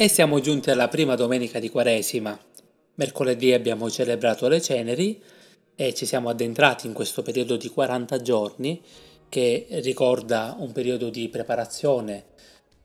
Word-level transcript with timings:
E 0.00 0.06
siamo 0.06 0.38
giunti 0.38 0.70
alla 0.70 0.86
prima 0.86 1.16
domenica 1.16 1.58
di 1.58 1.70
Quaresima. 1.70 2.38
Mercoledì 2.94 3.52
abbiamo 3.52 3.90
celebrato 3.90 4.46
le 4.46 4.60
ceneri 4.60 5.20
e 5.74 5.92
ci 5.92 6.06
siamo 6.06 6.28
addentrati 6.28 6.86
in 6.86 6.92
questo 6.92 7.22
periodo 7.22 7.56
di 7.56 7.68
40 7.68 8.22
giorni 8.22 8.80
che 9.28 9.66
ricorda 9.82 10.54
un 10.56 10.70
periodo 10.70 11.10
di 11.10 11.28
preparazione, 11.28 12.26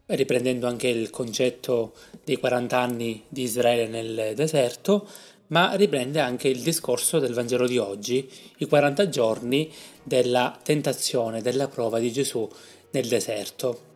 riprendendo 0.08 0.66
anche 0.66 0.88
il 0.88 1.12
concetto 1.12 1.94
dei 2.24 2.38
40 2.38 2.80
anni 2.80 3.24
di 3.30 3.44
Israele 3.44 3.86
nel 3.86 4.34
deserto, 4.34 5.08
ma 5.50 5.76
riprende 5.76 6.20
anche 6.20 6.48
il 6.48 6.62
discorso 6.62 7.20
del 7.20 7.36
Vangelo 7.36 7.68
di 7.68 7.78
oggi, 7.78 8.28
i 8.58 8.66
40 8.66 9.10
giorni 9.10 9.72
della 10.02 10.58
tentazione, 10.64 11.44
della 11.44 11.68
prova 11.68 12.00
di 12.00 12.12
Gesù 12.12 12.50
nel 12.90 13.08
deserto. 13.08 13.92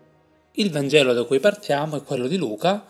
Il 0.59 0.71
Vangelo 0.71 1.13
da 1.13 1.23
cui 1.23 1.40
partiamo 1.40 1.98
è 1.98 2.04
quello 2.04 2.27
di 2.27 2.35
Luca, 2.35 2.85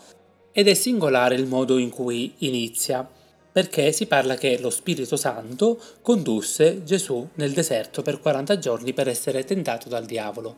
ed 0.58 0.68
è 0.68 0.74
singolare 0.74 1.36
il 1.36 1.46
modo 1.46 1.78
in 1.78 1.92
cui 1.92 2.34
inizia, 2.40 3.08
perché 3.52 3.92
si 3.92 4.08
parla 4.08 4.34
che 4.34 4.58
lo 4.60 4.72
Spirito 4.72 5.16
Santo 5.16 5.80
condusse 6.02 6.84
Gesù 6.84 7.30
nel 7.36 7.52
deserto 7.52 8.02
per 8.02 8.20
40 8.20 8.58
giorni 8.58 8.92
per 8.92 9.08
essere 9.08 9.44
tentato 9.44 9.88
dal 9.88 10.06
diavolo. 10.06 10.56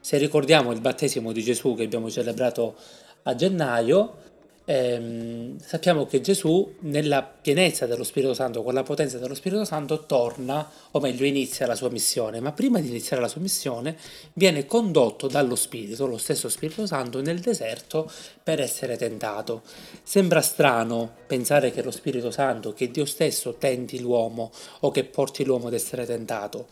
Se 0.00 0.16
ricordiamo 0.16 0.72
il 0.72 0.80
battesimo 0.80 1.30
di 1.30 1.44
Gesù 1.44 1.76
che 1.76 1.84
abbiamo 1.84 2.10
celebrato 2.10 2.74
a 3.22 3.36
gennaio, 3.36 4.29
ehm, 4.70 5.58
sappiamo 5.58 6.06
che 6.06 6.20
Gesù 6.20 6.76
nella 6.80 7.24
pienezza 7.24 7.86
dello 7.86 8.04
Spirito 8.04 8.34
Santo, 8.34 8.62
con 8.62 8.72
la 8.72 8.84
potenza 8.84 9.18
dello 9.18 9.34
Spirito 9.34 9.64
Santo, 9.64 10.06
torna, 10.06 10.70
o 10.92 11.00
meglio 11.00 11.24
inizia 11.24 11.66
la 11.66 11.74
sua 11.74 11.90
missione, 11.90 12.38
ma 12.38 12.52
prima 12.52 12.78
di 12.78 12.88
iniziare 12.88 13.20
la 13.20 13.28
sua 13.28 13.40
missione 13.40 13.96
viene 14.34 14.66
condotto 14.66 15.26
dallo 15.26 15.56
Spirito, 15.56 16.06
lo 16.06 16.18
stesso 16.18 16.48
Spirito 16.48 16.86
Santo, 16.86 17.20
nel 17.20 17.40
deserto 17.40 18.08
per 18.42 18.60
essere 18.60 18.96
tentato. 18.96 19.62
Sembra 20.04 20.40
strano 20.40 21.14
pensare 21.26 21.72
che 21.72 21.82
lo 21.82 21.90
Spirito 21.90 22.30
Santo, 22.30 22.72
che 22.72 22.92
Dio 22.92 23.06
stesso 23.06 23.54
tenti 23.54 23.98
l'uomo 23.98 24.52
o 24.80 24.90
che 24.92 25.02
porti 25.02 25.44
l'uomo 25.44 25.66
ad 25.66 25.74
essere 25.74 26.06
tentato, 26.06 26.68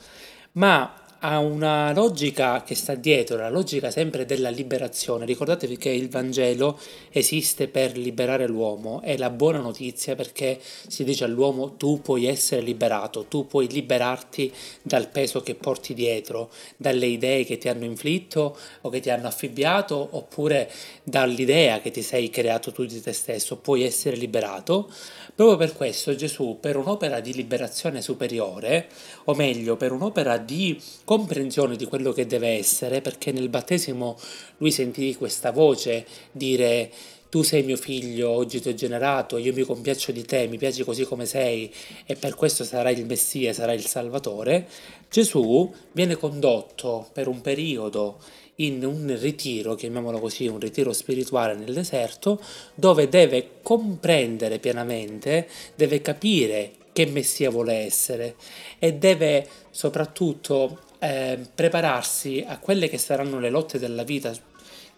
ma 0.53 1.03
ha 1.21 1.39
una 1.41 1.93
logica 1.93 2.63
che 2.63 2.77
sta 2.77 2.95
dietro, 2.95 3.39
la 3.39 3.51
logica 3.51 3.91
sempre 3.91 4.25
della 4.25 4.51
liberazione. 4.51 5.25
Ricordatevi 5.25 5.77
che 5.77 5.89
il 5.89 6.09
Vangelo 6.09 6.79
esiste 7.11 7.67
per 7.67 7.97
liberare 7.97 8.47
l'uomo, 8.47 9.01
è 9.03 9.17
la 9.17 9.31
buona 9.31 9.59
notizia 9.59 10.15
perché 10.15 10.61
si 10.61 11.03
dice 11.03 11.25
all'uomo 11.25 11.75
tu 11.77 12.01
puoi 12.01 12.27
essere 12.27 12.61
liberato, 12.61 13.25
tu 13.25 13.47
puoi 13.49 13.69
liberarti 13.69 14.53
dal 14.83 15.09
peso 15.09 15.41
che 15.41 15.57
porti 15.57 15.93
dietro, 15.93 16.51
dalle 16.77 17.07
idee 17.07 17.45
che 17.45 17.59
ti 17.59 17.69
hanno 17.69 17.85
inflitto 17.85 18.57
o 18.83 18.89
che 18.89 19.01
ti 19.01 19.11
hanno 19.11 19.27
affibbiato 19.27 20.09
oppure 20.13 20.71
dall'idea 21.03 21.81
che 21.81 21.91
ti 21.91 22.03
sei 22.03 22.31
creato 22.31 22.71
tu 22.71 22.85
di 22.85 23.01
te 23.01 23.13
stesso, 23.13 23.57
puoi 23.57 23.83
essere 23.83 24.17
liberato. 24.17 24.89
Proprio 25.35 25.57
per 25.57 25.75
questo 25.75 26.15
Gesù, 26.15 26.59
per 26.61 26.77
un'opera 26.77 27.21
di 27.21 27.33
liberazione 27.33 28.03
superiore, 28.03 28.89
o 29.25 29.35
meglio, 29.35 29.77
per 29.77 29.93
un'opera 29.93 30.37
di 30.37 30.81
comprensione 31.09 31.77
di 31.77 31.87
quello 31.87 32.13
che 32.13 32.27
deve 32.27 32.49
essere, 32.49 33.01
perché 33.01 33.33
nel 33.33 33.49
battesimo 33.49 34.19
lui 34.59 34.71
sentì 34.71 35.15
questa 35.15 35.53
voce 35.53 36.05
dire 36.33 36.93
tu 37.31 37.41
sei 37.41 37.63
mio 37.63 37.79
figlio, 37.79 38.29
oggi 38.29 38.61
ti 38.61 38.69
ho 38.69 38.75
generato, 38.75 39.39
io 39.39 39.55
mi 39.55 39.63
compiaccio 39.63 40.13
di 40.13 40.27
te, 40.27 40.47
mi 40.49 40.59
piaci 40.59 40.85
così 40.85 41.05
come 41.05 41.25
sei 41.25 41.73
e 42.05 42.15
per 42.15 42.35
questo 42.35 42.63
sarai 42.63 42.99
il 42.99 43.07
Messia, 43.07 43.55
sarai 43.55 43.77
il 43.77 43.87
Salvatore, 43.87 44.69
Gesù 45.09 45.73
viene 45.93 46.15
condotto 46.17 47.09
per 47.15 47.27
un 47.27 47.41
periodo 47.41 48.19
in 48.57 48.85
un 48.85 49.17
ritiro, 49.19 49.77
chiamiamolo 49.77 50.19
così, 50.19 50.47
un 50.47 50.61
ritiro 50.61 50.93
spirituale 50.93 51.55
nel 51.55 51.73
deserto, 51.73 52.39
dove 52.75 53.09
deve 53.09 53.53
comprendere 53.63 54.59
pienamente, 54.59 55.49
deve 55.75 56.03
capire 56.03 56.73
che 56.93 57.07
Messia 57.07 57.49
vuole 57.49 57.77
essere 57.77 58.35
e 58.79 58.93
deve 58.93 59.47
soprattutto 59.71 60.81
eh, 60.99 61.39
prepararsi 61.55 62.45
a 62.47 62.59
quelle 62.59 62.89
che 62.89 62.99
saranno 62.99 63.39
le 63.39 63.51
lotte 63.51 63.79
della 63.79 64.03
vita 64.03 64.33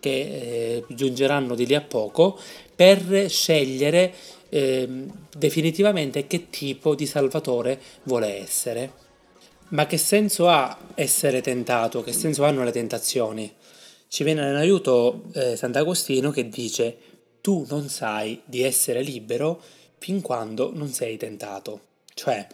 che 0.00 0.10
eh, 0.10 0.84
giungeranno 0.88 1.54
di 1.54 1.66
lì 1.66 1.74
a 1.74 1.82
poco 1.82 2.38
per 2.74 3.28
scegliere 3.28 4.12
eh, 4.48 4.88
definitivamente 5.36 6.26
che 6.26 6.48
tipo 6.50 6.94
di 6.94 7.06
salvatore 7.06 7.80
vuole 8.04 8.40
essere. 8.40 9.08
Ma 9.68 9.86
che 9.86 9.98
senso 9.98 10.48
ha 10.48 10.76
essere 10.94 11.40
tentato? 11.40 12.02
Che 12.02 12.12
senso 12.12 12.44
hanno 12.44 12.64
le 12.64 12.72
tentazioni? 12.72 13.52
Ci 14.08 14.24
viene 14.24 14.48
in 14.48 14.56
aiuto 14.56 15.24
eh, 15.34 15.54
Sant'Agostino 15.54 16.30
che 16.30 16.48
dice 16.48 16.96
tu 17.40 17.64
non 17.68 17.88
sai 17.88 18.42
di 18.44 18.62
essere 18.62 19.02
libero 19.02 19.62
fin 19.98 20.20
quando 20.20 20.72
non 20.74 20.88
sei 20.88 21.16
tentato. 21.16 21.82
Cioè, 22.12 22.46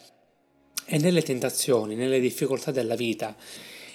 è 0.86 0.98
nelle 0.98 1.22
tentazioni, 1.22 1.94
nelle 1.96 2.20
difficoltà 2.20 2.70
della 2.70 2.94
vita, 2.94 3.34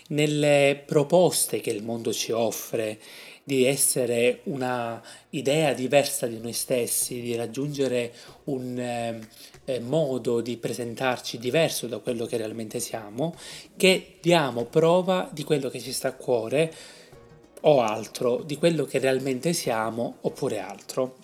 nelle 0.09 0.81
proposte 0.85 1.61
che 1.61 1.71
il 1.71 1.83
mondo 1.83 2.11
ci 2.13 2.31
offre 2.31 2.99
di 3.43 3.65
essere 3.65 4.41
una 4.43 5.01
idea 5.31 5.73
diversa 5.73 6.27
di 6.27 6.39
noi 6.39 6.53
stessi, 6.53 7.21
di 7.21 7.35
raggiungere 7.35 8.13
un 8.45 8.77
eh, 8.77 9.19
eh, 9.65 9.79
modo 9.79 10.41
di 10.41 10.57
presentarci 10.57 11.39
diverso 11.39 11.87
da 11.87 11.97
quello 11.99 12.25
che 12.25 12.37
realmente 12.37 12.79
siamo, 12.79 13.33
che 13.75 14.17
diamo 14.21 14.65
prova 14.65 15.29
di 15.31 15.43
quello 15.43 15.69
che 15.69 15.79
ci 15.79 15.91
sta 15.91 16.09
a 16.09 16.13
cuore 16.13 16.73
o 17.61 17.81
altro, 17.81 18.43
di 18.43 18.57
quello 18.57 18.85
che 18.85 18.99
realmente 18.99 19.53
siamo 19.53 20.17
oppure 20.21 20.59
altro. 20.59 21.17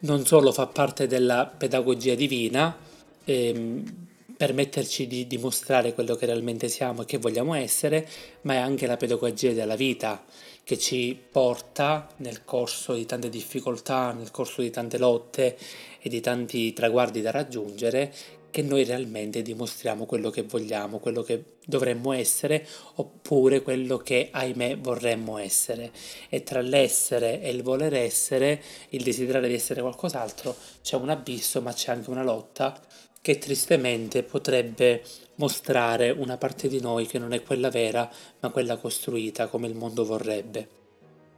Non 0.00 0.26
solo 0.26 0.52
fa 0.52 0.66
parte 0.66 1.06
della 1.06 1.46
pedagogia 1.46 2.14
divina, 2.14 2.76
ehm, 3.24 4.01
permetterci 4.42 5.06
di 5.06 5.28
dimostrare 5.28 5.94
quello 5.94 6.16
che 6.16 6.26
realmente 6.26 6.66
siamo 6.66 7.02
e 7.02 7.04
che 7.04 7.18
vogliamo 7.18 7.54
essere, 7.54 8.04
ma 8.40 8.54
è 8.54 8.56
anche 8.56 8.88
la 8.88 8.96
pedagogia 8.96 9.52
della 9.52 9.76
vita 9.76 10.24
che 10.64 10.76
ci 10.76 11.16
porta 11.30 12.08
nel 12.16 12.44
corso 12.44 12.94
di 12.94 13.06
tante 13.06 13.28
difficoltà, 13.28 14.10
nel 14.10 14.32
corso 14.32 14.60
di 14.60 14.70
tante 14.70 14.98
lotte 14.98 15.56
e 16.00 16.08
di 16.08 16.20
tanti 16.20 16.72
traguardi 16.72 17.20
da 17.20 17.30
raggiungere, 17.30 18.12
che 18.50 18.62
noi 18.62 18.82
realmente 18.82 19.42
dimostriamo 19.42 20.06
quello 20.06 20.30
che 20.30 20.42
vogliamo, 20.42 20.98
quello 20.98 21.22
che 21.22 21.44
dovremmo 21.64 22.12
essere 22.12 22.66
oppure 22.96 23.62
quello 23.62 23.98
che 23.98 24.28
ahimè 24.32 24.78
vorremmo 24.78 25.38
essere. 25.38 25.92
E 26.28 26.42
tra 26.42 26.60
l'essere 26.60 27.40
e 27.40 27.50
il 27.50 27.62
voler 27.62 27.94
essere, 27.94 28.60
il 28.88 29.04
desiderare 29.04 29.46
di 29.46 29.54
essere 29.54 29.82
qualcos'altro, 29.82 30.56
c'è 30.82 30.96
un 30.96 31.10
abisso 31.10 31.62
ma 31.62 31.72
c'è 31.72 31.92
anche 31.92 32.10
una 32.10 32.24
lotta 32.24 32.76
che 33.22 33.38
tristemente 33.38 34.24
potrebbe 34.24 35.02
mostrare 35.36 36.10
una 36.10 36.36
parte 36.36 36.68
di 36.68 36.80
noi 36.80 37.06
che 37.06 37.18
non 37.18 37.32
è 37.32 37.42
quella 37.42 37.70
vera, 37.70 38.10
ma 38.40 38.50
quella 38.50 38.76
costruita 38.76 39.46
come 39.46 39.68
il 39.68 39.74
mondo 39.74 40.04
vorrebbe. 40.04 40.68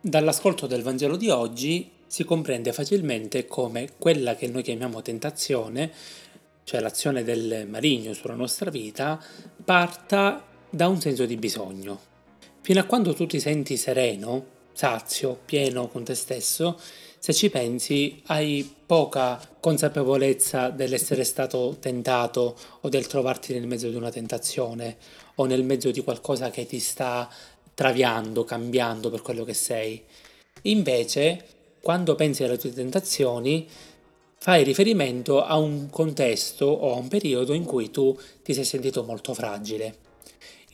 Dall'ascolto 0.01 0.67
del 0.67 0.83
Vangelo 0.83 1.17
di 1.17 1.29
oggi 1.29 1.91
si 2.07 2.25
comprende 2.25 2.73
facilmente 2.73 3.47
come 3.47 3.91
quella 3.99 4.35
che 4.35 4.49
noi 4.49 4.63
chiamiamo 4.63 5.03
tentazione, 5.03 5.93
cioè 6.65 6.81
l'azione 6.81 7.23
del 7.23 7.67
maligno 7.69 8.15
sulla 8.15 8.35
nostra 8.35 8.71
vita, 8.71 9.23
parta 9.63 10.43
da 10.71 10.89
un 10.89 11.01
senso 11.01 11.27
di 11.27 11.37
bisogno. 11.37 12.01
Fino 12.63 12.81
a 12.81 12.85
quando 12.85 13.13
tu 13.13 13.27
ti 13.27 13.39
senti 13.39 13.77
sereno, 13.77 14.47
sazio, 14.73 15.39
pieno 15.45 15.89
con 15.89 16.03
te 16.03 16.15
stesso, 16.15 16.79
se 17.25 17.33
ci 17.33 17.49
pensi 17.49 18.21
hai 18.27 18.71
poca 18.85 19.41
consapevolezza 19.59 20.69
dell'essere 20.69 21.25
stato 21.25 21.79
tentato 21.81 22.55
o 22.83 22.91
del 22.91 23.07
trovarti 23.07 23.55
nel 23.55 23.67
mezzo 23.67 23.89
di 23.89 23.97
una 23.97 24.11
tentazione 24.11 24.99
o 25.37 25.47
nel 25.47 25.65
mezzo 25.65 25.91
di 25.91 26.03
qualcosa 26.03 26.51
che 26.51 26.67
ti 26.67 26.79
sta 26.79 27.27
traviando, 27.73 28.45
cambiando 28.45 29.09
per 29.09 29.23
quello 29.23 29.43
che 29.45 29.55
sei. 29.55 30.03
Invece, 30.65 31.43
quando 31.81 32.15
pensi 32.15 32.45
alle 32.45 32.59
tue 32.59 32.75
tentazioni, 32.75 33.67
fai 34.37 34.63
riferimento 34.63 35.43
a 35.43 35.57
un 35.57 35.89
contesto 35.89 36.67
o 36.67 36.93
a 36.93 36.99
un 36.99 37.09
periodo 37.09 37.55
in 37.55 37.65
cui 37.65 37.91
tu 37.91 38.15
ti 38.43 38.53
sei 38.53 38.65
sentito 38.65 39.03
molto 39.03 39.33
fragile. 39.33 40.04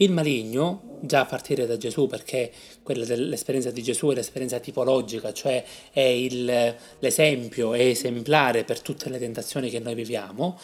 Il 0.01 0.13
maligno, 0.13 0.97
già 1.03 1.21
a 1.21 1.27
partire 1.27 1.67
da 1.67 1.77
Gesù, 1.77 2.07
perché 2.07 2.51
quella 2.83 3.05
dell'esperienza 3.05 3.71
di 3.71 3.83
Gesù 3.83 4.09
è 4.09 4.15
l'esperienza 4.15 4.59
tipologica, 4.59 5.31
cioè 5.35 5.63
è 5.93 6.01
il, 6.01 6.75
l'esempio, 7.01 7.75
è 7.75 7.81
esemplare 7.81 8.65
per 8.65 8.81
tutte 8.81 9.11
le 9.11 9.19
tentazioni 9.19 9.69
che 9.69 9.79
noi 9.79 9.95
viviamo, 9.95 10.59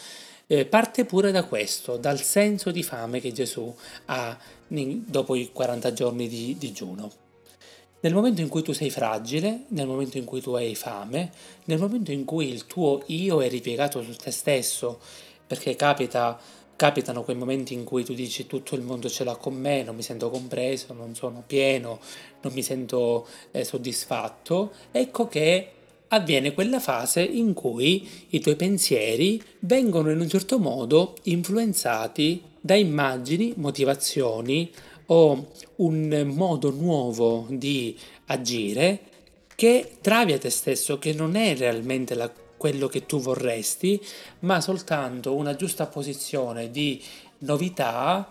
eh, 0.47 0.65
parte 0.65 1.05
pure 1.05 1.31
da 1.31 1.43
questo, 1.43 1.97
dal 1.97 2.19
senso 2.19 2.71
di 2.71 2.81
fame 2.81 3.19
che 3.19 3.31
Gesù 3.31 3.71
ha 4.05 4.35
dopo 4.67 5.35
i 5.35 5.51
40 5.51 5.93
giorni 5.93 6.27
di 6.27 6.55
digiuno. 6.57 7.11
Nel 7.99 8.15
momento 8.15 8.41
in 8.41 8.47
cui 8.47 8.63
tu 8.63 8.71
sei 8.71 8.89
fragile, 8.89 9.65
nel 9.67 9.85
momento 9.85 10.17
in 10.17 10.25
cui 10.25 10.41
tu 10.41 10.53
hai 10.53 10.73
fame, 10.73 11.31
nel 11.65 11.77
momento 11.77 12.11
in 12.11 12.25
cui 12.25 12.49
il 12.49 12.65
tuo 12.65 13.03
io 13.05 13.43
è 13.43 13.49
ripiegato 13.49 14.01
su 14.01 14.13
te 14.13 14.31
stesso, 14.31 14.99
perché 15.45 15.75
capita 15.75 16.39
capitano 16.77 17.23
quei 17.23 17.35
momenti 17.35 17.73
in 17.73 17.83
cui 17.83 18.05
tu 18.05 18.13
dici 18.13 18.47
tutto 18.47 18.75
il 18.75 18.81
mondo 18.81 19.09
ce 19.09 19.25
l'ha 19.25 19.35
con 19.35 19.55
me, 19.55 19.83
non 19.83 19.95
mi 19.95 20.03
sento 20.03 20.29
compreso, 20.29 20.93
non 20.93 21.15
sono 21.15 21.43
pieno, 21.45 21.99
non 22.41 22.53
mi 22.53 22.61
sento 22.61 23.27
eh, 23.51 23.65
soddisfatto, 23.65 24.71
ecco 24.91 25.27
che 25.27 25.71
avviene 26.09 26.53
quella 26.53 26.79
fase 26.79 27.21
in 27.21 27.53
cui 27.53 28.07
i 28.29 28.39
tuoi 28.39 28.55
pensieri 28.55 29.41
vengono 29.59 30.11
in 30.11 30.19
un 30.21 30.29
certo 30.29 30.59
modo 30.59 31.15
influenzati 31.23 32.41
da 32.61 32.75
immagini, 32.75 33.53
motivazioni 33.57 34.71
o 35.07 35.47
un 35.77 36.31
modo 36.33 36.71
nuovo 36.71 37.47
di 37.49 37.97
agire 38.27 38.99
che 39.55 39.97
travia 40.01 40.37
te 40.37 40.51
stesso, 40.51 40.99
che 40.99 41.13
non 41.13 41.35
è 41.35 41.55
realmente 41.55 42.13
la, 42.13 42.31
quello 42.57 42.87
che 42.87 43.05
tu 43.05 43.19
vorresti, 43.19 44.03
ma 44.39 44.59
soltanto 44.59 45.35
una 45.35 45.55
giusta 45.55 45.85
posizione 45.85 46.69
di 46.71 47.01
novità 47.39 48.27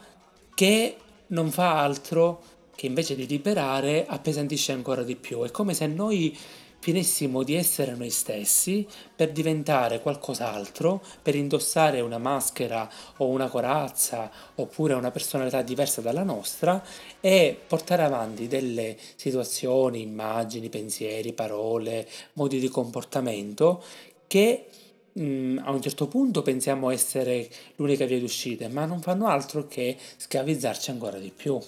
che 0.55 0.97
non 1.29 1.51
fa 1.51 1.81
altro 1.81 2.43
che 2.75 2.87
invece 2.87 3.17
di 3.17 3.27
liberare 3.27 4.05
appesantisce 4.07 4.73
ancora 4.73 5.03
di 5.03 5.17
più. 5.17 5.43
È 5.45 5.51
come 5.51 5.75
se 5.75 5.87
noi 5.87 6.37
finissimo 6.79 7.43
di 7.43 7.55
essere 7.55 7.97
noi 7.97 8.11
stessi 8.11 8.87
per 9.17 9.33
diventare 9.33 10.01
qualcos'altro, 10.01 11.03
per 11.21 11.35
indossare 11.35 12.01
una 12.01 12.19
maschera 12.19 12.89
o 13.17 13.27
una 13.27 13.49
corazza 13.49 14.31
oppure 14.55 14.95
una 14.95 15.11
personalità 15.11 15.63
diversa 15.63 16.01
dalla 16.01 16.23
nostra 16.23 16.81
e 17.21 17.59
portare 17.67 18.03
avanti 18.03 18.47
delle 18.47 18.97
situazioni, 19.17 20.03
immagini, 20.03 20.69
pensieri, 20.69 21.33
parole, 21.33 22.07
modi 22.35 22.61
di 22.61 22.69
comportamento 22.69 23.83
che 24.27 24.67
mh, 25.13 25.63
a 25.65 25.71
un 25.71 25.81
certo 25.81 26.07
punto 26.07 26.43
pensiamo 26.43 26.91
essere 26.91 27.49
l'unica 27.77 28.05
via 28.05 28.19
d'uscita, 28.19 28.69
ma 28.69 28.85
non 28.85 29.01
fanno 29.01 29.27
altro 29.27 29.67
che 29.67 29.97
schiavizzarci 30.17 30.91
ancora 30.91 31.19
di 31.19 31.33
più. 31.35 31.59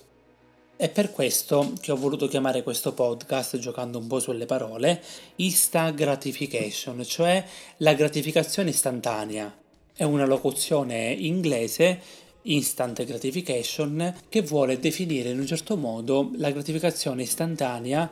È 0.77 0.89
per 0.89 1.11
questo 1.11 1.73
che 1.81 1.91
ho 1.91 1.97
voluto 1.97 2.29
chiamare 2.29 2.63
questo 2.63 2.93
podcast, 2.93 3.59
giocando 3.59 3.99
un 3.99 4.07
po' 4.07 4.21
sulle 4.21 4.47
parole, 4.47 5.03
Insta 5.37 5.91
Gratification, 5.91 7.03
cioè 7.05 7.45
la 7.79 7.95
gratificazione 7.95 8.71
istantanea. 8.71 9.53
È 9.93 10.05
una 10.05 10.25
locuzione 10.25 11.11
inglese, 11.11 12.01
instant 12.43 13.05
gratification, 13.05 14.15
che 14.29 14.43
vuole 14.43 14.79
definire 14.79 15.31
in 15.31 15.41
un 15.41 15.47
certo 15.47 15.77
modo 15.77 16.31
la 16.37 16.53
gratificazione 16.53 17.23
istantanea 17.23 18.09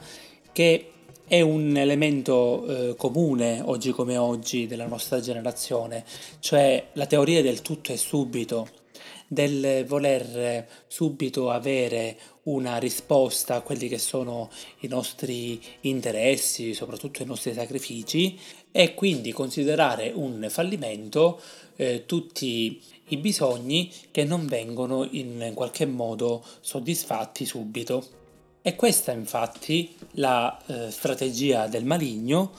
che 0.50 0.90
è 1.28 1.40
un 1.40 1.76
elemento 1.76 2.66
eh, 2.66 2.94
comune 2.96 3.60
oggi 3.64 3.90
come 3.90 4.16
oggi 4.16 4.68
della 4.68 4.86
nostra 4.86 5.20
generazione, 5.20 6.04
cioè 6.38 6.90
la 6.92 7.06
teoria 7.06 7.42
del 7.42 7.62
tutto 7.62 7.92
è 7.92 7.96
subito, 7.96 8.68
del 9.26 9.84
voler 9.86 10.68
subito 10.86 11.50
avere 11.50 12.16
una 12.44 12.76
risposta 12.78 13.56
a 13.56 13.60
quelli 13.60 13.88
che 13.88 13.98
sono 13.98 14.50
i 14.80 14.86
nostri 14.86 15.60
interessi, 15.80 16.74
soprattutto 16.74 17.22
i 17.22 17.26
nostri 17.26 17.52
sacrifici, 17.52 18.38
e 18.70 18.94
quindi 18.94 19.32
considerare 19.32 20.12
un 20.14 20.46
fallimento 20.48 21.40
eh, 21.74 22.04
tutti 22.06 22.80
i 23.08 23.16
bisogni 23.16 23.90
che 24.12 24.22
non 24.22 24.46
vengono 24.46 25.04
in 25.10 25.50
qualche 25.54 25.86
modo 25.86 26.44
soddisfatti 26.60 27.44
subito. 27.44 28.25
E 28.66 28.74
questa 28.74 29.12
infatti 29.12 29.94
la 30.14 30.60
eh, 30.66 30.90
strategia 30.90 31.68
del 31.68 31.84
maligno, 31.84 32.50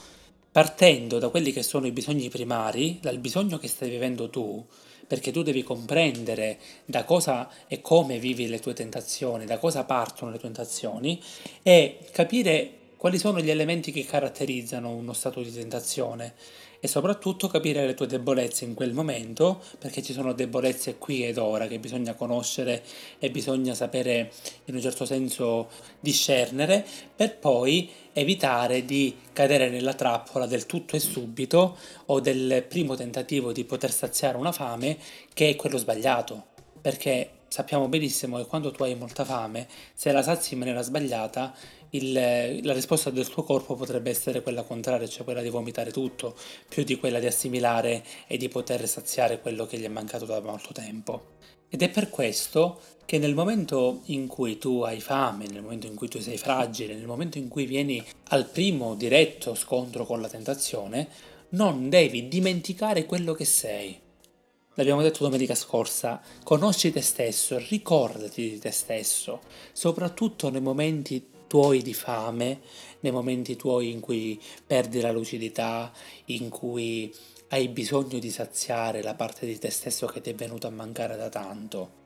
partendo 0.50 1.18
da 1.18 1.28
quelli 1.28 1.52
che 1.52 1.62
sono 1.62 1.86
i 1.86 1.92
bisogni 1.92 2.30
primari, 2.30 2.96
dal 2.98 3.18
bisogno 3.18 3.58
che 3.58 3.68
stai 3.68 3.90
vivendo 3.90 4.30
tu, 4.30 4.64
perché 5.06 5.30
tu 5.32 5.42
devi 5.42 5.62
comprendere 5.62 6.60
da 6.86 7.04
cosa 7.04 7.50
e 7.66 7.82
come 7.82 8.18
vivi 8.18 8.48
le 8.48 8.58
tue 8.58 8.72
tentazioni, 8.72 9.44
da 9.44 9.58
cosa 9.58 9.84
partono 9.84 10.30
le 10.30 10.38
tentazioni 10.38 11.22
e 11.62 11.98
capire 12.10 12.72
quali 12.96 13.18
sono 13.18 13.40
gli 13.40 13.50
elementi 13.50 13.92
che 13.92 14.06
caratterizzano 14.06 14.88
uno 14.88 15.12
stato 15.12 15.42
di 15.42 15.52
tentazione 15.52 16.32
e 16.80 16.88
soprattutto 16.88 17.48
capire 17.48 17.86
le 17.86 17.94
tue 17.94 18.06
debolezze 18.06 18.64
in 18.64 18.74
quel 18.74 18.92
momento, 18.92 19.60
perché 19.78 20.02
ci 20.02 20.12
sono 20.12 20.32
debolezze 20.32 20.96
qui 20.96 21.24
ed 21.24 21.38
ora 21.38 21.66
che 21.66 21.78
bisogna 21.78 22.14
conoscere 22.14 22.82
e 23.18 23.30
bisogna 23.30 23.74
sapere 23.74 24.32
in 24.66 24.74
un 24.74 24.80
certo 24.80 25.04
senso 25.04 25.68
discernere, 26.00 26.84
per 27.14 27.36
poi 27.38 27.90
evitare 28.12 28.84
di 28.84 29.16
cadere 29.32 29.68
nella 29.68 29.94
trappola 29.94 30.46
del 30.46 30.66
tutto 30.66 30.96
e 30.96 31.00
subito 31.00 31.76
o 32.06 32.20
del 32.20 32.64
primo 32.68 32.94
tentativo 32.94 33.52
di 33.52 33.64
poter 33.64 33.92
saziare 33.92 34.36
una 34.36 34.52
fame 34.52 34.98
che 35.32 35.50
è 35.50 35.56
quello 35.56 35.78
sbagliato, 35.78 36.46
perché 36.80 37.30
sappiamo 37.48 37.88
benissimo 37.88 38.36
che 38.36 38.46
quando 38.46 38.70
tu 38.70 38.82
hai 38.82 38.94
molta 38.94 39.24
fame, 39.24 39.66
se 39.94 40.12
la 40.12 40.22
sazi 40.22 40.52
in 40.52 40.60
maniera 40.60 40.82
sbagliata, 40.82 41.54
il, 41.90 42.12
la 42.62 42.72
risposta 42.72 43.10
del 43.10 43.28
tuo 43.28 43.42
corpo 43.42 43.74
potrebbe 43.74 44.10
essere 44.10 44.42
quella 44.42 44.62
contraria, 44.62 45.08
cioè 45.08 45.24
quella 45.24 45.42
di 45.42 45.48
vomitare 45.48 45.90
tutto, 45.90 46.36
più 46.68 46.84
di 46.84 46.98
quella 46.98 47.18
di 47.18 47.26
assimilare 47.26 48.04
e 48.26 48.36
di 48.36 48.48
poter 48.48 48.86
saziare 48.88 49.40
quello 49.40 49.66
che 49.66 49.78
gli 49.78 49.84
è 49.84 49.88
mancato 49.88 50.24
da 50.24 50.40
molto 50.40 50.72
tempo. 50.72 51.36
Ed 51.68 51.82
è 51.82 51.90
per 51.90 52.08
questo 52.08 52.80
che 53.04 53.18
nel 53.18 53.34
momento 53.34 54.02
in 54.06 54.26
cui 54.26 54.58
tu 54.58 54.82
hai 54.82 55.00
fame, 55.00 55.46
nel 55.46 55.62
momento 55.62 55.86
in 55.86 55.94
cui 55.94 56.08
tu 56.08 56.20
sei 56.20 56.38
fragile, 56.38 56.94
nel 56.94 57.06
momento 57.06 57.38
in 57.38 57.48
cui 57.48 57.66
vieni 57.66 58.04
al 58.28 58.46
primo 58.46 58.94
diretto 58.94 59.54
scontro 59.54 60.04
con 60.04 60.20
la 60.20 60.28
tentazione, 60.28 61.08
non 61.50 61.88
devi 61.88 62.28
dimenticare 62.28 63.06
quello 63.06 63.32
che 63.32 63.44
sei. 63.44 63.98
L'abbiamo 64.74 65.02
detto 65.02 65.24
domenica 65.24 65.54
scorsa, 65.54 66.20
conosci 66.44 66.92
te 66.92 67.00
stesso, 67.00 67.58
ricordati 67.58 68.50
di 68.50 68.58
te 68.58 68.70
stesso, 68.70 69.40
soprattutto 69.72 70.50
nei 70.50 70.60
momenti 70.60 71.36
tuoi 71.48 71.82
di 71.82 71.94
fame, 71.94 72.60
nei 73.00 73.10
momenti 73.10 73.56
tuoi 73.56 73.90
in 73.90 73.98
cui 73.98 74.40
perdi 74.64 75.00
la 75.00 75.10
lucidità, 75.10 75.92
in 76.26 76.48
cui 76.48 77.12
hai 77.48 77.68
bisogno 77.68 78.18
di 78.18 78.30
saziare 78.30 79.02
la 79.02 79.14
parte 79.14 79.46
di 79.46 79.58
te 79.58 79.70
stesso 79.70 80.06
che 80.06 80.20
ti 80.20 80.30
è 80.30 80.34
venuta 80.34 80.68
a 80.68 80.70
mancare 80.70 81.16
da 81.16 81.28
tanto. 81.28 81.96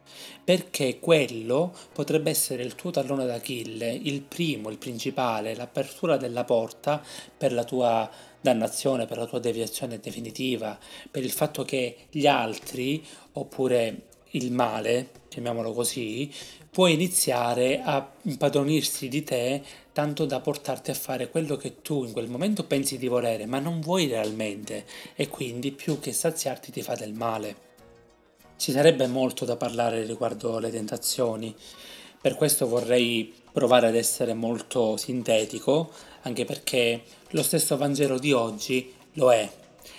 Perché 0.44 0.98
quello 0.98 1.74
potrebbe 1.92 2.30
essere 2.30 2.62
il 2.62 2.74
tuo 2.74 2.90
tallone 2.90 3.26
d'Achille, 3.26 3.90
il 3.90 4.20
primo, 4.20 4.68
il 4.70 4.78
principale, 4.78 5.54
l'apertura 5.54 6.16
della 6.16 6.44
porta 6.44 7.02
per 7.36 7.52
la 7.52 7.64
tua 7.64 8.10
dannazione, 8.40 9.06
per 9.06 9.18
la 9.18 9.26
tua 9.26 9.38
deviazione 9.38 9.98
definitiva, 9.98 10.78
per 11.10 11.24
il 11.24 11.30
fatto 11.30 11.64
che 11.64 11.96
gli 12.10 12.26
altri, 12.26 13.04
oppure 13.32 14.08
il 14.32 14.52
male, 14.52 15.10
chiamiamolo 15.28 15.72
così, 15.72 16.32
può 16.72 16.86
iniziare 16.86 17.82
a 17.82 18.10
impadronirsi 18.22 19.06
di 19.08 19.22
te 19.22 19.62
tanto 19.92 20.24
da 20.24 20.40
portarti 20.40 20.90
a 20.90 20.94
fare 20.94 21.28
quello 21.28 21.58
che 21.58 21.82
tu 21.82 22.02
in 22.02 22.12
quel 22.12 22.30
momento 22.30 22.64
pensi 22.64 22.96
di 22.96 23.08
volere, 23.08 23.44
ma 23.44 23.58
non 23.58 23.82
vuoi 23.82 24.06
realmente 24.06 24.86
e 25.14 25.28
quindi 25.28 25.72
più 25.72 26.00
che 26.00 26.14
saziarti 26.14 26.72
ti 26.72 26.80
fa 26.80 26.94
del 26.94 27.12
male. 27.12 27.56
Ci 28.56 28.72
sarebbe 28.72 29.06
molto 29.06 29.44
da 29.44 29.56
parlare 29.56 30.06
riguardo 30.06 30.58
le 30.58 30.70
tentazioni, 30.70 31.54
per 32.18 32.36
questo 32.36 32.66
vorrei 32.66 33.30
provare 33.52 33.88
ad 33.88 33.94
essere 33.94 34.32
molto 34.32 34.96
sintetico, 34.96 35.90
anche 36.22 36.46
perché 36.46 37.02
lo 37.32 37.42
stesso 37.42 37.76
Vangelo 37.76 38.18
di 38.18 38.32
oggi 38.32 38.90
lo 39.14 39.30
è. 39.30 39.46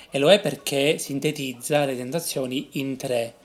E 0.10 0.18
lo 0.18 0.32
è 0.32 0.40
perché 0.40 0.98
sintetizza 0.98 1.86
le 1.86 1.96
tentazioni 1.96 2.70
in 2.72 2.98
tre 2.98 3.42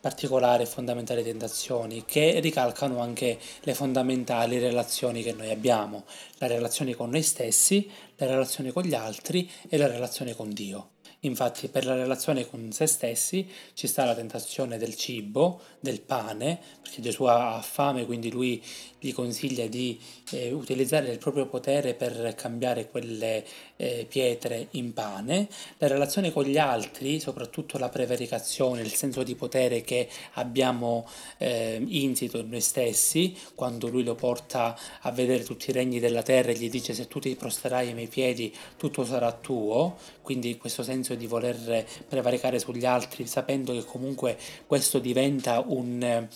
particolari 0.00 0.62
e 0.62 0.66
fondamentali 0.66 1.22
tentazioni 1.22 2.04
che 2.04 2.40
ricalcano 2.40 3.00
anche 3.00 3.38
le 3.60 3.74
fondamentali 3.74 4.58
relazioni 4.58 5.22
che 5.22 5.32
noi 5.32 5.50
abbiamo, 5.50 6.04
la 6.38 6.46
relazione 6.46 6.94
con 6.94 7.10
noi 7.10 7.22
stessi, 7.22 7.88
la 8.16 8.26
relazione 8.26 8.72
con 8.72 8.82
gli 8.84 8.94
altri 8.94 9.48
e 9.68 9.76
la 9.76 9.86
relazione 9.86 10.34
con 10.34 10.52
Dio. 10.52 10.90
Infatti 11.24 11.68
per 11.68 11.84
la 11.84 11.94
relazione 11.94 12.48
con 12.48 12.72
se 12.72 12.86
stessi 12.86 13.46
ci 13.74 13.86
sta 13.86 14.06
la 14.06 14.14
tentazione 14.14 14.78
del 14.78 14.94
cibo, 14.94 15.60
del 15.78 16.00
pane, 16.00 16.58
perché 16.80 17.02
Gesù 17.02 17.24
ha 17.24 17.60
fame, 17.60 18.06
quindi 18.06 18.30
lui 18.30 18.62
gli 18.98 19.12
consiglia 19.12 19.66
di 19.66 20.00
eh, 20.30 20.50
utilizzare 20.52 21.10
il 21.10 21.18
proprio 21.18 21.46
potere 21.46 21.92
per 21.92 22.34
cambiare 22.36 22.88
quelle 22.88 23.44
eh, 23.80 24.06
pietre 24.06 24.68
in 24.72 24.92
pane. 24.92 25.48
La 25.78 25.86
relazione 25.86 26.30
con 26.30 26.44
gli 26.44 26.58
altri, 26.58 27.18
soprattutto 27.18 27.78
la 27.78 27.88
prevaricazione, 27.88 28.82
il 28.82 28.92
senso 28.92 29.22
di 29.22 29.34
potere 29.34 29.80
che 29.80 30.06
abbiamo 30.34 31.08
eh, 31.38 31.82
insito 31.88 32.38
in 32.38 32.50
noi 32.50 32.60
stessi, 32.60 33.34
quando 33.54 33.88
lui 33.88 34.04
lo 34.04 34.14
porta 34.14 34.78
a 35.00 35.10
vedere 35.10 35.44
tutti 35.44 35.70
i 35.70 35.72
regni 35.72 35.98
della 35.98 36.22
terra 36.22 36.50
e 36.50 36.54
gli 36.54 36.68
dice 36.68 36.92
se 36.92 37.08
tu 37.08 37.20
ti 37.20 37.34
prosterai 37.34 37.88
ai 37.88 37.94
miei 37.94 38.08
piedi 38.08 38.54
tutto 38.76 39.04
sarà 39.04 39.32
tuo, 39.32 39.96
quindi 40.20 40.58
questo 40.58 40.82
senso 40.82 41.14
di 41.14 41.26
voler 41.26 41.86
prevaricare 42.06 42.58
sugli 42.58 42.84
altri, 42.84 43.26
sapendo 43.26 43.72
che 43.72 43.84
comunque 43.84 44.36
questo 44.66 44.98
diventa 44.98 45.64
un 45.66 46.02
eh, 46.02 46.28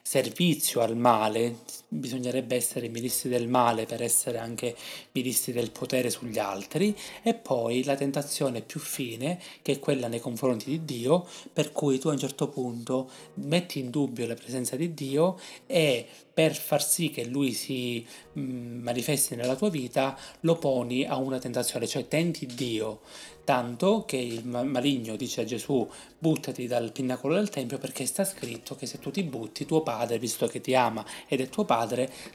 servizio 0.00 0.80
al 0.80 0.96
male, 0.96 1.56
bisognerebbe 1.92 2.56
essere 2.56 2.88
ministri 2.88 3.28
del 3.28 3.48
male 3.48 3.84
per 3.84 4.02
essere 4.02 4.38
anche 4.38 4.74
ministri 5.12 5.52
del 5.52 5.70
potere 5.70 6.08
sugli 6.10 6.38
altri, 6.38 6.96
e 7.22 7.34
poi 7.34 7.84
la 7.84 7.94
tentazione 7.94 8.62
più 8.62 8.80
fine, 8.80 9.38
che 9.60 9.72
è 9.72 9.78
quella 9.78 10.08
nei 10.08 10.20
confronti 10.20 10.70
di 10.70 10.84
Dio, 10.84 11.26
per 11.52 11.72
cui 11.72 11.98
tu 11.98 12.08
a 12.08 12.12
un 12.12 12.18
certo 12.18 12.48
punto 12.48 13.10
metti 13.34 13.78
in 13.78 13.90
dubbio 13.90 14.26
la 14.26 14.34
presenza 14.34 14.76
di 14.76 14.94
Dio 14.94 15.38
e 15.66 16.06
per 16.32 16.54
far 16.54 16.82
sì 16.82 17.10
che 17.10 17.26
lui 17.26 17.52
si 17.52 18.04
mm, 18.38 18.82
manifesti 18.82 19.36
nella 19.36 19.54
tua 19.54 19.68
vita 19.68 20.16
lo 20.40 20.56
poni 20.56 21.04
a 21.04 21.16
una 21.16 21.38
tentazione, 21.38 21.86
cioè 21.86 22.08
tenti 22.08 22.46
Dio, 22.46 23.00
tanto 23.44 24.04
che 24.06 24.16
il 24.16 24.46
maligno 24.46 25.16
dice 25.16 25.42
a 25.42 25.44
Gesù 25.44 25.86
buttati 26.18 26.66
dal 26.66 26.92
pinnacolo 26.92 27.34
del 27.34 27.50
Tempio 27.50 27.76
perché 27.76 28.06
sta 28.06 28.24
scritto 28.24 28.76
che 28.76 28.86
se 28.86 28.98
tu 28.98 29.10
ti 29.10 29.22
butti 29.24 29.66
tuo 29.66 29.82
padre, 29.82 30.18
visto 30.18 30.46
che 30.46 30.60
ti 30.60 30.74
ama 30.74 31.04
ed 31.28 31.40
è 31.40 31.48
tuo 31.48 31.64
padre, 31.64 31.80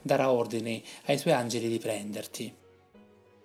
darà 0.01 0.31
ordini 0.31 0.83
ai 1.05 1.17
suoi 1.17 1.33
angeli 1.33 1.67
di 1.67 1.79
prenderti. 1.79 2.53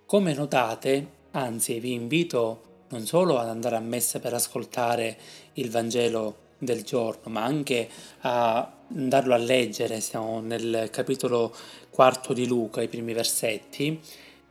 Come 0.07 0.35
notate, 0.35 1.07
anzi 1.33 1.81
vi 1.81 1.93
invito 1.93 2.71
non 2.89 3.07
solo 3.07 3.39
ad 3.39 3.49
andare 3.49 3.77
a 3.77 3.81
messa 3.81 4.21
per 4.21 4.35
ascoltare 4.35 5.17
il 5.55 5.71
Vangelo 5.71 6.37
del 6.59 6.85
giorno, 6.85 7.31
ma 7.33 7.43
anche 7.43 7.89
a 8.21 8.81
andarlo 8.95 9.35
a 9.35 9.39
leggere, 9.39 10.01
siamo 10.01 10.41
nel 10.41 10.89
capitolo 10.91 11.55
quarto 11.91 12.33
di 12.33 12.47
Luca, 12.47 12.83
i 12.83 12.89
primi 12.89 13.13
versetti, 13.13 14.01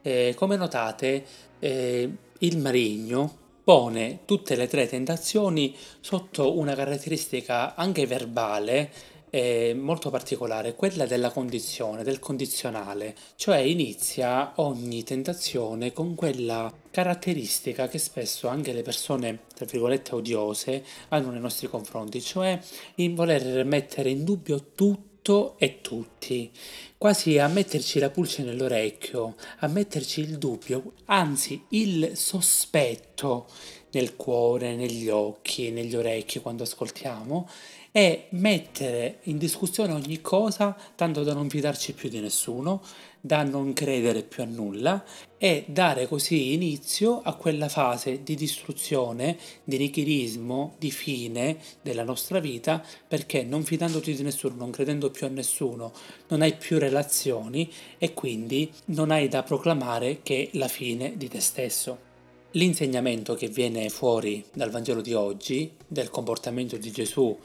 eh, 0.01 0.33
come 0.35 0.55
notate 0.55 1.25
eh, 1.59 2.09
il 2.39 2.57
marigno 2.57 3.37
pone 3.63 4.21
tutte 4.25 4.55
le 4.55 4.67
tre 4.67 4.87
tentazioni 4.87 5.75
sotto 5.99 6.57
una 6.57 6.73
caratteristica 6.73 7.75
anche 7.75 8.07
verbale 8.07 8.91
è 9.31 9.71
molto 9.73 10.09
particolare, 10.09 10.75
quella 10.75 11.05
della 11.05 11.31
condizione, 11.31 12.03
del 12.03 12.19
condizionale, 12.19 13.15
cioè 13.37 13.59
inizia 13.59 14.51
ogni 14.57 15.03
tentazione 15.03 15.93
con 15.93 16.15
quella 16.15 16.71
caratteristica 16.91 17.87
che 17.87 17.97
spesso 17.97 18.49
anche 18.49 18.73
le 18.73 18.81
persone, 18.81 19.43
tra 19.55 19.65
virgolette, 19.65 20.15
odiose 20.15 20.83
hanno 21.07 21.31
nei 21.31 21.39
nostri 21.39 21.69
confronti, 21.69 22.21
cioè 22.21 22.59
in 22.95 23.15
voler 23.15 23.63
mettere 23.63 24.09
in 24.09 24.25
dubbio 24.25 24.71
tutto 24.75 25.55
e 25.59 25.79
tutti, 25.79 26.51
quasi 26.97 27.37
a 27.37 27.47
metterci 27.47 27.99
la 27.99 28.09
pulce 28.09 28.43
nell'orecchio, 28.43 29.35
a 29.59 29.67
metterci 29.67 30.19
il 30.19 30.37
dubbio, 30.39 30.91
anzi 31.05 31.63
il 31.69 32.17
sospetto 32.17 33.47
nel 33.91 34.17
cuore, 34.17 34.75
negli 34.75 35.07
occhi, 35.07 35.71
negli 35.71 35.95
orecchi 35.95 36.39
quando 36.39 36.63
ascoltiamo 36.63 37.47
è 37.91 38.27
mettere 38.29 39.17
in 39.23 39.37
discussione 39.37 39.91
ogni 39.91 40.21
cosa 40.21 40.77
tanto 40.95 41.23
da 41.23 41.33
non 41.33 41.49
fidarci 41.49 41.91
più 41.91 42.07
di 42.07 42.21
nessuno, 42.21 42.81
da 43.19 43.43
non 43.43 43.73
credere 43.73 44.23
più 44.23 44.43
a 44.43 44.45
nulla 44.45 45.03
e 45.37 45.65
dare 45.67 46.07
così 46.07 46.53
inizio 46.53 47.21
a 47.21 47.35
quella 47.35 47.67
fase 47.67 48.23
di 48.23 48.35
distruzione, 48.35 49.37
di 49.65 49.77
nichilismo, 49.77 50.75
di 50.77 50.89
fine 50.89 51.57
della 51.81 52.03
nostra 52.03 52.39
vita, 52.39 52.81
perché 53.05 53.43
non 53.43 53.63
fidandoti 53.63 54.15
di 54.15 54.23
nessuno, 54.23 54.55
non 54.55 54.71
credendo 54.71 55.11
più 55.11 55.25
a 55.25 55.29
nessuno, 55.29 55.91
non 56.29 56.41
hai 56.41 56.55
più 56.55 56.79
relazioni 56.79 57.69
e 57.97 58.13
quindi 58.13 58.71
non 58.85 59.11
hai 59.11 59.27
da 59.27 59.43
proclamare 59.43 60.21
che 60.23 60.49
la 60.53 60.69
fine 60.69 61.17
di 61.17 61.27
te 61.27 61.41
stesso. 61.41 62.09
L'insegnamento 62.51 63.33
che 63.33 63.47
viene 63.47 63.89
fuori 63.89 64.45
dal 64.53 64.71
Vangelo 64.71 65.01
di 65.01 65.13
oggi, 65.13 65.71
del 65.87 66.09
comportamento 66.09 66.77
di 66.77 66.91
Gesù 66.91 67.37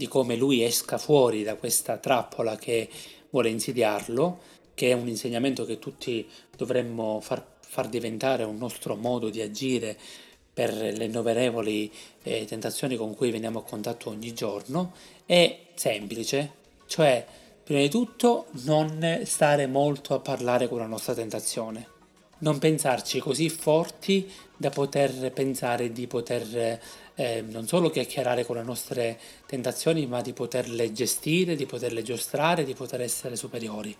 di 0.00 0.08
come 0.08 0.34
lui 0.34 0.64
esca 0.64 0.96
fuori 0.96 1.42
da 1.42 1.56
questa 1.56 1.98
trappola 1.98 2.56
che 2.56 2.88
vuole 3.28 3.50
insidiarlo, 3.50 4.38
che 4.72 4.92
è 4.92 4.92
un 4.94 5.08
insegnamento 5.08 5.66
che 5.66 5.78
tutti 5.78 6.26
dovremmo 6.56 7.20
far, 7.20 7.44
far 7.60 7.86
diventare 7.86 8.44
un 8.44 8.56
nostro 8.56 8.96
modo 8.96 9.28
di 9.28 9.42
agire 9.42 9.98
per 10.54 10.72
le 10.72 11.04
innumerevoli 11.04 11.92
eh, 12.22 12.46
tentazioni 12.46 12.96
con 12.96 13.14
cui 13.14 13.30
veniamo 13.30 13.58
a 13.58 13.62
contatto 13.62 14.08
ogni 14.08 14.32
giorno, 14.32 14.94
è 15.26 15.66
semplice, 15.74 16.50
cioè 16.86 17.26
prima 17.62 17.82
di 17.82 17.90
tutto 17.90 18.46
non 18.64 19.20
stare 19.24 19.66
molto 19.66 20.14
a 20.14 20.20
parlare 20.20 20.66
con 20.66 20.78
la 20.78 20.86
nostra 20.86 21.12
tentazione, 21.12 21.86
non 22.38 22.58
pensarci 22.58 23.18
così 23.18 23.50
forti 23.50 24.32
da 24.56 24.70
poter 24.70 25.30
pensare 25.32 25.92
di 25.92 26.06
poter 26.06 26.80
eh, 27.20 27.42
non 27.42 27.66
solo 27.66 27.90
chiacchierare 27.90 28.46
con 28.46 28.56
le 28.56 28.62
nostre 28.62 29.20
tentazioni, 29.44 30.06
ma 30.06 30.22
di 30.22 30.32
poterle 30.32 30.90
gestire, 30.90 31.54
di 31.54 31.66
poterle 31.66 32.02
giostrare, 32.02 32.64
di 32.64 32.72
poter 32.72 33.02
essere 33.02 33.36
superiori. 33.36 33.94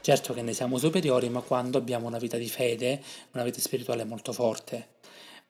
Certo 0.00 0.32
che 0.32 0.40
ne 0.40 0.54
siamo 0.54 0.78
superiori, 0.78 1.28
ma 1.28 1.42
quando 1.42 1.76
abbiamo 1.76 2.06
una 2.06 2.16
vita 2.16 2.38
di 2.38 2.48
fede, 2.48 3.02
una 3.32 3.44
vita 3.44 3.60
spirituale 3.60 4.04
molto 4.04 4.32
forte. 4.32 4.88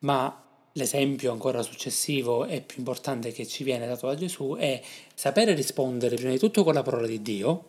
Ma 0.00 0.42
l'esempio 0.72 1.30
ancora 1.30 1.62
successivo 1.62 2.44
e 2.44 2.60
più 2.60 2.78
importante 2.78 3.30
che 3.30 3.46
ci 3.46 3.62
viene 3.62 3.86
dato 3.86 4.08
da 4.08 4.16
Gesù 4.16 4.56
è 4.58 4.82
sapere 5.14 5.54
rispondere 5.54 6.16
prima 6.16 6.32
di 6.32 6.38
tutto 6.38 6.64
con 6.64 6.74
la 6.74 6.82
parola 6.82 7.06
di 7.06 7.22
Dio, 7.22 7.64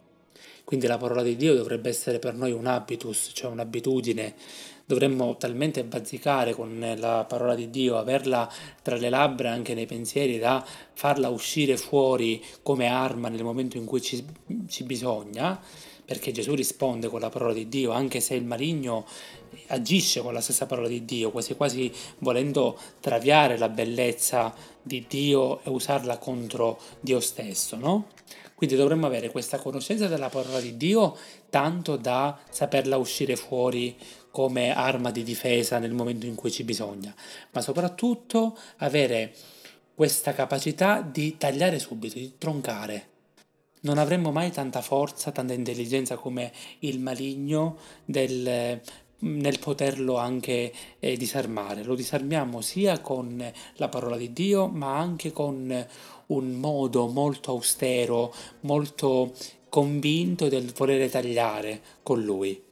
quindi 0.64 0.88
la 0.88 0.98
parola 0.98 1.22
di 1.22 1.36
Dio 1.36 1.54
dovrebbe 1.54 1.90
essere 1.90 2.18
per 2.18 2.34
noi 2.34 2.52
un 2.52 2.66
habitus, 2.66 3.30
cioè 3.34 3.52
un'abitudine 3.52 4.34
dovremmo 4.88 5.36
talmente 5.36 5.84
bazzicare 5.84 6.54
con 6.54 6.96
la 6.98 7.26
parola 7.28 7.56
di 7.56 7.70
Dio, 7.70 7.98
averla 7.98 8.50
tra 8.82 8.96
le 8.96 9.10
labbra 9.10 9.52
anche 9.52 9.74
nei 9.74 9.86
pensieri 9.86 10.40
da 10.40 10.66
farla 10.94 11.28
uscire 11.28 11.76
fuori 11.76 12.42
come 12.64 12.88
arma 12.88 13.28
nel 13.28 13.44
momento 13.44 13.76
in 13.76 13.84
cui 13.84 14.02
ci, 14.02 14.26
ci 14.70 14.86
bisogna, 14.86 15.60
perché 16.06 16.32
Gesù 16.32 16.56
risponde 16.56 17.10
con 17.10 17.20
la 17.20 17.28
parola 17.28 17.52
di 17.52 17.68
Dio, 17.68 17.92
anche 17.92 18.22
se 18.22 18.36
il 18.36 18.46
maligno 18.46 19.06
agisce 19.68 20.22
con 20.22 20.32
la 20.32 20.40
stessa 20.40 20.66
parola 20.66 20.88
di 20.88 21.04
Dio, 21.04 21.32
quasi 21.32 21.56
quasi 21.56 21.92
volendo 22.20 22.80
traviare 23.02 23.58
la 23.58 23.68
bellezza 23.68 24.56
di 24.82 25.04
Dio 25.06 25.62
e 25.66 25.70
usarla 25.70 26.18
contro 26.18 26.80
Dio 27.02 27.20
stesso, 27.20 27.76
no? 27.76 28.08
Quindi 28.56 28.76
dovremmo 28.76 29.06
avere 29.06 29.30
questa 29.30 29.60
conoscenza 29.60 30.08
della 30.08 30.30
parola 30.30 30.60
di 30.60 30.78
Dio 30.78 31.16
tanto 31.50 31.96
da 31.96 32.40
saperla 32.50 32.98
uscire 32.98 33.36
fuori 33.36 33.96
come 34.38 34.70
arma 34.70 35.10
di 35.10 35.24
difesa 35.24 35.80
nel 35.80 35.94
momento 35.94 36.28
in 36.28 36.36
cui 36.36 36.52
ci 36.52 36.64
bisogna, 36.64 37.12
ma 37.54 37.60
soprattutto 37.60 38.56
avere 38.78 39.34
questa 39.96 40.32
capacità 40.34 41.02
di 41.02 41.38
tagliare 41.38 41.80
subito, 41.80 42.20
di 42.20 42.36
troncare. 42.38 43.08
Non 43.80 43.98
avremmo 43.98 44.32
mai 44.32 44.52
tanta 44.52 44.84
forza, 44.84 45.32
tanta 45.32 45.54
intelligenza 45.54 46.18
come 46.18 46.52
il 46.82 47.00
maligno 47.00 47.78
del, 48.06 48.80
nel 49.18 49.58
poterlo 49.58 50.18
anche 50.18 50.72
eh, 51.00 51.18
disarmare. 51.18 51.82
Lo 51.84 51.96
disarmiamo 51.96 52.62
sia 52.62 53.00
con 53.00 53.44
la 53.78 53.90
parola 53.90 54.18
di 54.18 54.34
Dio, 54.34 54.68
ma 54.68 55.00
anche 55.00 55.32
con 55.32 55.88
un 56.28 56.52
modo 56.52 57.08
molto 57.08 57.50
austero, 57.50 58.32
molto 58.60 59.34
convinto 59.68 60.48
del 60.48 60.72
volere 60.74 61.10
tagliare 61.10 61.82
con 62.04 62.22
lui. 62.22 62.66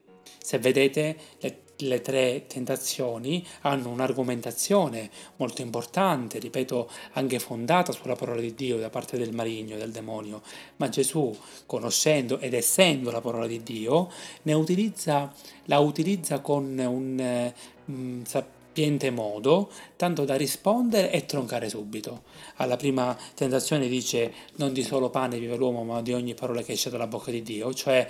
Se 0.46 0.60
vedete, 0.60 1.18
le, 1.40 1.58
le 1.78 2.02
tre 2.02 2.46
tentazioni 2.46 3.44
hanno 3.62 3.90
un'argomentazione 3.90 5.10
molto 5.38 5.64
importante, 5.64 6.38
ripeto, 6.38 6.88
anche 7.14 7.40
fondata 7.40 7.92
sulla 7.92 8.16
parola 8.16 8.40
di 8.40 8.54
Dio 8.54 8.78
da 8.78 8.92
parte 8.92 9.18
del 9.18 9.34
maligno, 9.34 9.76
del 9.76 9.90
demonio, 9.90 10.44
ma 10.76 10.88
Gesù, 10.88 11.36
conoscendo 11.66 12.38
ed 12.38 12.54
essendo 12.54 13.10
la 13.10 13.22
parola 13.22 13.48
di 13.48 13.64
Dio, 13.64 14.12
utilizza, 14.44 15.34
la 15.64 15.80
utilizza 15.80 16.42
con 16.42 16.78
un... 16.78 17.54
Mm, 17.90 18.22
sapiente 18.76 19.10
modo, 19.10 19.72
tanto 19.96 20.26
da 20.26 20.36
rispondere 20.36 21.10
e 21.10 21.26
troncare 21.26 21.70
subito. 21.70 22.24
Alla 22.56 22.76
prima 22.76 23.18
tentazione 23.34 23.88
dice 23.88 24.34
non 24.58 24.74
di 24.74 24.84
solo 24.84 25.10
pane 25.10 25.40
vive 25.40 25.56
l'uomo, 25.56 25.86
ma 25.86 26.02
di 26.02 26.12
ogni 26.12 26.34
parola 26.34 26.62
che 26.62 26.74
esce 26.74 26.90
dalla 26.90 27.08
bocca 27.08 27.32
di 27.32 27.42
Dio, 27.42 27.74
cioè 27.74 28.06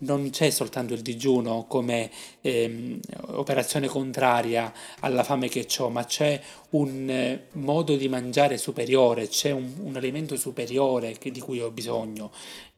non 0.00 0.30
c'è 0.30 0.50
soltanto 0.50 0.94
il 0.94 1.02
digiuno 1.02 1.64
come 1.68 2.10
ehm, 2.40 3.00
operazione 3.28 3.86
contraria 3.86 4.72
alla 5.00 5.24
fame 5.24 5.48
che 5.48 5.66
ho, 5.78 5.88
ma 5.90 6.04
c'è 6.04 6.40
un 6.70 7.08
eh, 7.08 7.46
modo 7.52 7.96
di 7.96 8.08
mangiare 8.08 8.56
superiore, 8.56 9.28
c'è 9.28 9.50
un, 9.50 9.72
un 9.82 9.96
alimento 9.96 10.36
superiore 10.36 11.16
che, 11.18 11.30
di 11.30 11.40
cui 11.40 11.60
ho 11.60 11.70
bisogno. 11.70 12.30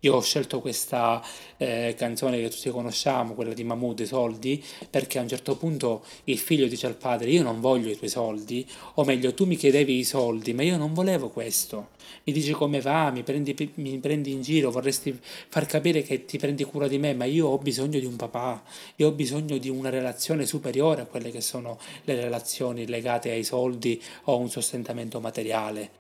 Io 0.05 0.17
ho 0.17 0.21
scelto 0.21 0.61
questa 0.61 1.25
eh, 1.59 1.95
canzone 1.97 2.41
che 2.41 2.49
tutti 2.49 2.69
conosciamo, 2.71 3.35
quella 3.35 3.55
di 3.55 3.63
Mahmood, 3.63 4.01
i 4.01 4.07
soldi, 4.07 4.61
perché 4.91 5.21
a 5.21 5.23
un 5.23 5.29
certo 5.29 5.57
punto 5.57 6.05
il 6.25 6.39
figlio 6.39 6.67
dice 6.67 6.89
al 6.89 6.97
padre 6.97 7.31
io 7.31 7.45
non 7.45 7.61
voglio 7.61 7.89
i 7.89 7.97
tuoi 7.97 8.11
soldi, 8.11 8.69
o 8.95 9.05
meglio 9.05 9.33
tu 9.33 9.47
mi 9.47 9.55
chiedevi 9.55 9.97
i 9.99 10.03
soldi, 10.03 10.55
ma 10.55 10.65
io 10.65 10.77
non 10.77 10.93
volevo 10.93 11.29
questo. 11.29 11.91
Mi 12.25 12.33
dici 12.33 12.51
come 12.51 12.81
va, 12.81 13.13
mi 13.13 13.23
prendi, 13.23 13.55
mi 13.75 13.97
prendi 13.99 14.33
in 14.33 14.43
giro, 14.43 14.73
vorresti 14.73 15.17
far 15.49 15.67
capire 15.67 16.03
che 16.03 16.25
ti 16.25 16.37
prendi 16.37 16.65
cura 16.65 16.89
di 16.89 16.99
me, 16.99 17.15
ma 17.15 17.25
io 17.25 17.47
ho 17.47 17.59
bisogno 17.59 18.01
di 18.01 18.07
un 18.07 18.17
papà, 18.17 18.61
io 18.97 19.07
ho 19.07 19.13
bisogno 19.13 19.57
di 19.57 19.69
una 19.69 19.89
relazione 19.89 20.47
superiore 20.47 21.03
a 21.03 21.07
quelle 21.07 21.31
che 21.31 21.41
sono 21.41 21.79
le 22.07 22.17
relazioni 22.17 22.89
legate 22.89 23.31
ai 23.31 23.45
soldi 23.45 24.03
o 24.25 24.33
a 24.33 24.37
un 24.37 24.51
sostentamento 24.51 25.21
materiale. 25.21 25.91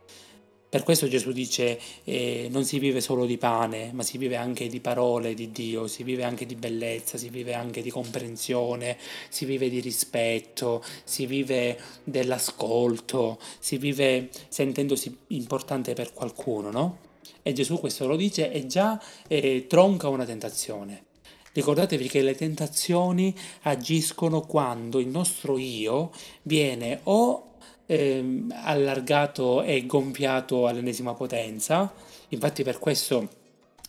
Per 0.73 0.85
questo 0.85 1.07
Gesù 1.07 1.33
dice 1.33 1.79
eh, 2.05 2.49
non 2.50 2.64
si 2.64 2.79
vive 2.79 3.02
solo 3.02 3.26
di 3.26 3.37
pane, 3.37 3.91
ma 3.93 4.02
si 4.02 4.17
vive 4.17 4.37
anche 4.37 4.69
di 4.69 4.81
parole 4.81 5.35
di 5.35 5.50
Dio, 5.50 5.87
si 5.87 6.02
vive 6.02 6.25
anche 6.25 6.47
di 6.47 6.55
bellezza, 6.55 7.19
si 7.19 7.29
vive 7.29 7.52
anche 7.52 7.83
di 7.83 7.91
comprensione, 7.91 8.97
si 9.29 9.45
vive 9.45 9.69
di 9.69 9.81
rispetto, 9.81 10.83
si 11.05 11.26
vive 11.26 11.79
dell'ascolto, 12.05 13.38
si 13.59 13.76
vive 13.76 14.31
sentendosi 14.49 15.14
importante 15.26 15.93
per 15.93 16.14
qualcuno, 16.14 16.71
no? 16.71 16.99
E 17.43 17.52
Gesù 17.52 17.79
questo 17.79 18.07
lo 18.07 18.17
dice 18.17 18.50
e 18.50 18.67
già 18.67 18.99
eh, 19.29 19.67
tronca 19.69 20.09
una 20.09 20.25
tentazione. 20.25 21.05
Ricordatevi 21.52 22.09
che 22.09 22.23
le 22.23 22.35
tentazioni 22.35 23.37
agiscono 23.64 24.41
quando 24.41 25.00
il 25.00 25.09
nostro 25.09 25.59
io 25.59 26.12
viene 26.45 27.00
o 27.02 27.51
eh, 27.92 28.46
allargato 28.64 29.62
e 29.62 29.84
gonfiato 29.84 30.66
all'ennesima 30.66 31.12
potenza, 31.12 31.92
infatti 32.28 32.62
per 32.62 32.78
questo 32.78 33.41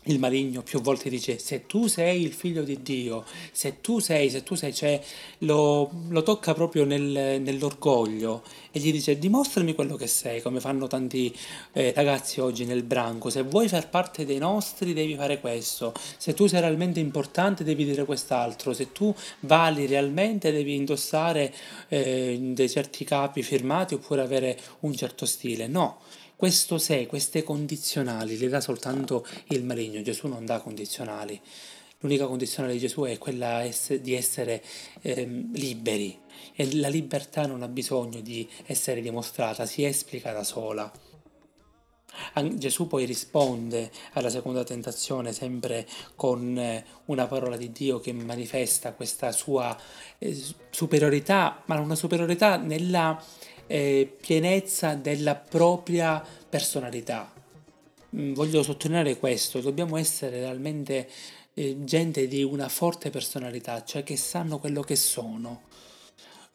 il 0.06 0.20
maligno 0.20 0.62
più 0.62 0.82
volte 0.82 1.10
dice 1.10 1.38
se 1.38 1.66
tu 1.66 1.88
sei 1.88 2.22
il 2.24 2.34
figlio 2.34 2.64
di 2.64 2.82
Dio, 2.82 3.24
se 3.52 3.80
tu 3.82 4.00
sei, 4.00 4.30
se 4.30 4.44
tu 4.44 4.56
sei, 4.56 4.74
cioè 4.74 5.02
lo, 5.40 5.90
lo 6.10 6.24
tocca 6.24 6.54
proprio 6.54 6.84
nel, 6.86 7.42
nell'orgoglio 7.42 8.44
e 8.72 8.80
gli 8.80 8.92
dice 8.92 9.18
dimostrami 9.18 9.74
quello 9.76 9.96
che 9.96 10.08
sei, 10.08 10.42
come 10.42 10.60
fanno 10.60 10.88
tanti 10.88 11.34
eh, 11.74 11.94
ragazzi 11.96 12.40
oggi 12.42 12.66
nel 12.66 12.84
branco, 12.84 13.30
se 13.30 13.44
vuoi 13.44 13.68
far 13.68 13.90
parte 13.90 14.26
dei 14.26 14.40
nostri 14.40 14.94
devi 14.94 15.16
fare 15.16 15.40
questo, 15.40 15.94
se 16.18 16.34
tu 16.34 16.48
sei 16.48 16.60
realmente 16.60 17.00
importante 17.00 17.64
devi 17.64 17.86
dire 17.86 18.06
quest'altro, 18.06 18.74
se 18.74 18.92
tu 18.92 19.14
vali 19.42 19.86
realmente 19.86 20.52
devi 20.52 20.76
indossare 20.76 21.54
eh, 21.88 22.38
dei 22.42 22.70
certi 22.70 23.06
capi 23.06 23.42
firmati 23.44 23.94
oppure 23.94 24.22
avere 24.22 24.60
un 24.82 24.96
certo 24.96 25.26
stile, 25.26 25.68
no. 25.68 26.00
Questo 26.44 26.78
se, 26.78 27.08
queste 27.08 27.42
condizionali 27.42 28.38
le 28.38 28.50
dà 28.50 28.60
soltanto 28.60 29.26
il 29.48 29.64
maligno, 29.64 30.02
Gesù 30.02 30.28
non 30.28 30.46
dà 30.46 30.60
condizionali. 30.60 31.40
L'unica 32.00 32.28
condizionale 32.28 32.74
di 32.74 32.80
Gesù 32.80 33.04
è 33.04 33.18
quella 33.18 33.66
di 34.02 34.14
essere 34.14 34.62
eh, 35.04 35.24
liberi 35.54 36.20
e 36.54 36.76
la 36.76 36.90
libertà 36.90 37.46
non 37.46 37.64
ha 37.64 37.70
bisogno 37.70 38.20
di 38.20 38.46
essere 38.66 39.00
dimostrata, 39.00 39.66
si 39.66 39.86
esplica 39.86 40.34
da 40.34 40.44
sola. 40.44 40.92
Gesù 42.56 42.88
poi 42.88 43.06
risponde 43.06 43.90
alla 44.12 44.30
seconda 44.30 44.66
tentazione 44.66 45.32
sempre 45.32 45.88
con 46.16 46.58
eh, 46.58 46.86
una 47.06 47.26
parola 47.26 47.56
di 47.56 47.72
Dio 47.72 48.02
che 48.02 48.12
manifesta 48.12 48.92
questa 48.92 49.32
sua 49.32 49.76
eh, 50.18 50.38
superiorità, 50.70 51.64
ma 51.68 51.80
una 51.80 51.96
superiorità 51.96 52.58
nella 52.58 53.18
eh, 53.68 54.16
pienezza 54.20 54.96
della 54.96 55.36
propria 55.36 56.24
personalità. 56.50 57.32
Mm, 58.16 58.34
voglio 58.34 58.62
sottolineare 58.64 59.18
questo, 59.18 59.60
dobbiamo 59.60 59.98
essere 59.98 60.40
realmente 60.40 61.10
eh, 61.56 61.84
gente 61.84 62.28
di 62.28 62.44
una 62.44 62.70
forte 62.70 63.10
personalità, 63.10 63.84
cioè 63.84 64.04
che 64.04 64.18
sanno 64.18 64.60
quello 64.60 64.82
che 64.82 64.96
sono. 64.96 65.64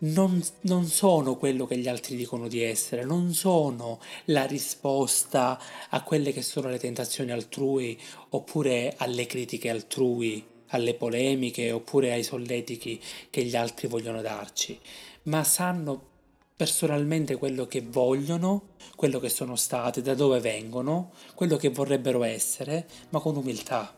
Non, 0.01 0.41
non, 0.63 0.87
sono 0.87 1.37
quello 1.37 1.67
che 1.67 1.77
gli 1.77 1.89
altri 1.89 2.15
dicono 2.15 2.47
di 2.47 2.63
essere, 2.63 3.05
non 3.05 3.35
sono 3.35 3.99
la 4.27 4.47
risposta 4.47 5.61
a 5.89 6.03
quelle 6.05 6.33
che 6.33 6.43
sono 6.43 6.69
le 6.69 6.79
tentazioni 6.79 7.33
altrui 7.33 8.01
oppure 8.29 8.95
alle 8.99 9.27
critiche 9.27 9.71
altrui, 9.71 10.45
alle 10.69 10.95
polemiche 10.95 11.73
oppure 11.73 12.13
ai 12.13 12.23
solletichi 12.23 13.01
che 13.29 13.43
gli 13.43 13.57
altri 13.57 13.89
vogliono 13.89 14.21
darci, 14.23 14.79
ma 15.25 15.43
sanno 15.43 16.17
personalmente 16.59 17.37
quello 17.37 17.69
che 17.69 17.83
vogliono, 17.83 18.71
quello 18.97 19.21
che 19.21 19.29
sono 19.29 19.55
state, 19.55 20.03
da 20.03 20.17
dove 20.17 20.41
vengono, 20.41 21.13
quello 21.37 21.55
che 21.55 21.69
vorrebbero 21.69 22.25
essere, 22.25 22.89
ma 23.11 23.21
con 23.21 23.37
umiltà. 23.37 23.95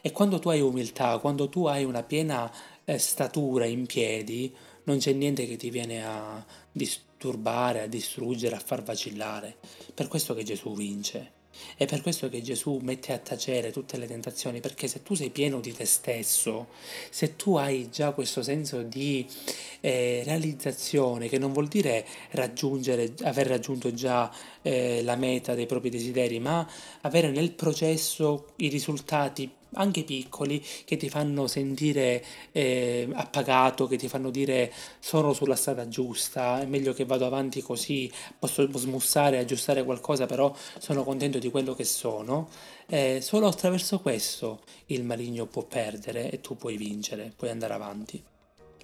E 0.00 0.12
quando 0.12 0.38
tu 0.38 0.50
hai 0.50 0.60
umiltà, 0.60 1.18
quando 1.18 1.48
tu 1.48 1.66
hai 1.66 1.82
una 1.82 2.04
piena 2.04 2.48
eh, 2.84 2.96
statura 2.98 3.64
in 3.64 3.86
piedi, 3.86 4.54
non 4.84 4.98
c'è 4.98 5.12
niente 5.14 5.48
che 5.48 5.56
ti 5.56 5.68
viene 5.70 6.06
a 6.06 6.46
disturbare, 6.70 7.80
a 7.80 7.86
distruggere, 7.88 8.54
a 8.54 8.60
far 8.60 8.84
vacillare. 8.84 9.56
Per 9.92 10.06
questo 10.06 10.32
che 10.32 10.44
Gesù 10.44 10.76
vince. 10.76 11.32
È 11.76 11.86
per 11.86 12.00
questo 12.00 12.28
che 12.28 12.42
Gesù 12.42 12.78
mette 12.82 13.12
a 13.12 13.18
tacere 13.18 13.70
tutte 13.70 13.96
le 13.96 14.06
tentazioni, 14.06 14.60
perché 14.60 14.88
se 14.88 15.02
tu 15.02 15.14
sei 15.14 15.30
pieno 15.30 15.60
di 15.60 15.72
te 15.72 15.84
stesso, 15.84 16.68
se 17.10 17.36
tu 17.36 17.56
hai 17.56 17.88
già 17.90 18.12
questo 18.12 18.42
senso 18.42 18.82
di 18.82 19.26
eh, 19.80 20.22
realizzazione, 20.24 21.28
che 21.28 21.38
non 21.38 21.52
vuol 21.52 21.68
dire 21.68 22.06
raggiungere, 22.30 23.14
aver 23.22 23.46
raggiunto 23.46 23.92
già 23.92 24.32
eh, 24.62 25.02
la 25.02 25.16
meta 25.16 25.54
dei 25.54 25.66
propri 25.66 25.90
desideri, 25.90 26.38
ma 26.38 26.68
avere 27.02 27.30
nel 27.30 27.52
processo 27.52 28.52
i 28.56 28.68
risultati 28.68 29.50
anche 29.74 30.02
piccoli 30.04 30.64
che 30.84 30.96
ti 30.96 31.08
fanno 31.08 31.46
sentire 31.46 32.24
eh, 32.52 33.08
appagato, 33.12 33.86
che 33.86 33.96
ti 33.96 34.08
fanno 34.08 34.30
dire 34.30 34.72
sono 34.98 35.32
sulla 35.32 35.56
strada 35.56 35.88
giusta, 35.88 36.60
è 36.60 36.66
meglio 36.66 36.92
che 36.92 37.04
vado 37.04 37.26
avanti 37.26 37.62
così, 37.62 38.10
posso 38.38 38.68
smussare, 38.76 39.38
aggiustare 39.38 39.84
qualcosa, 39.84 40.26
però 40.26 40.54
sono 40.78 41.04
contento 41.04 41.38
di 41.38 41.50
quello 41.50 41.74
che 41.74 41.84
sono. 41.84 42.48
Eh, 42.86 43.20
solo 43.22 43.46
attraverso 43.46 44.00
questo 44.00 44.60
il 44.86 45.04
maligno 45.04 45.46
può 45.46 45.62
perdere 45.62 46.30
e 46.30 46.40
tu 46.40 46.56
puoi 46.56 46.76
vincere, 46.76 47.32
puoi 47.36 47.50
andare 47.50 47.74
avanti. 47.74 48.22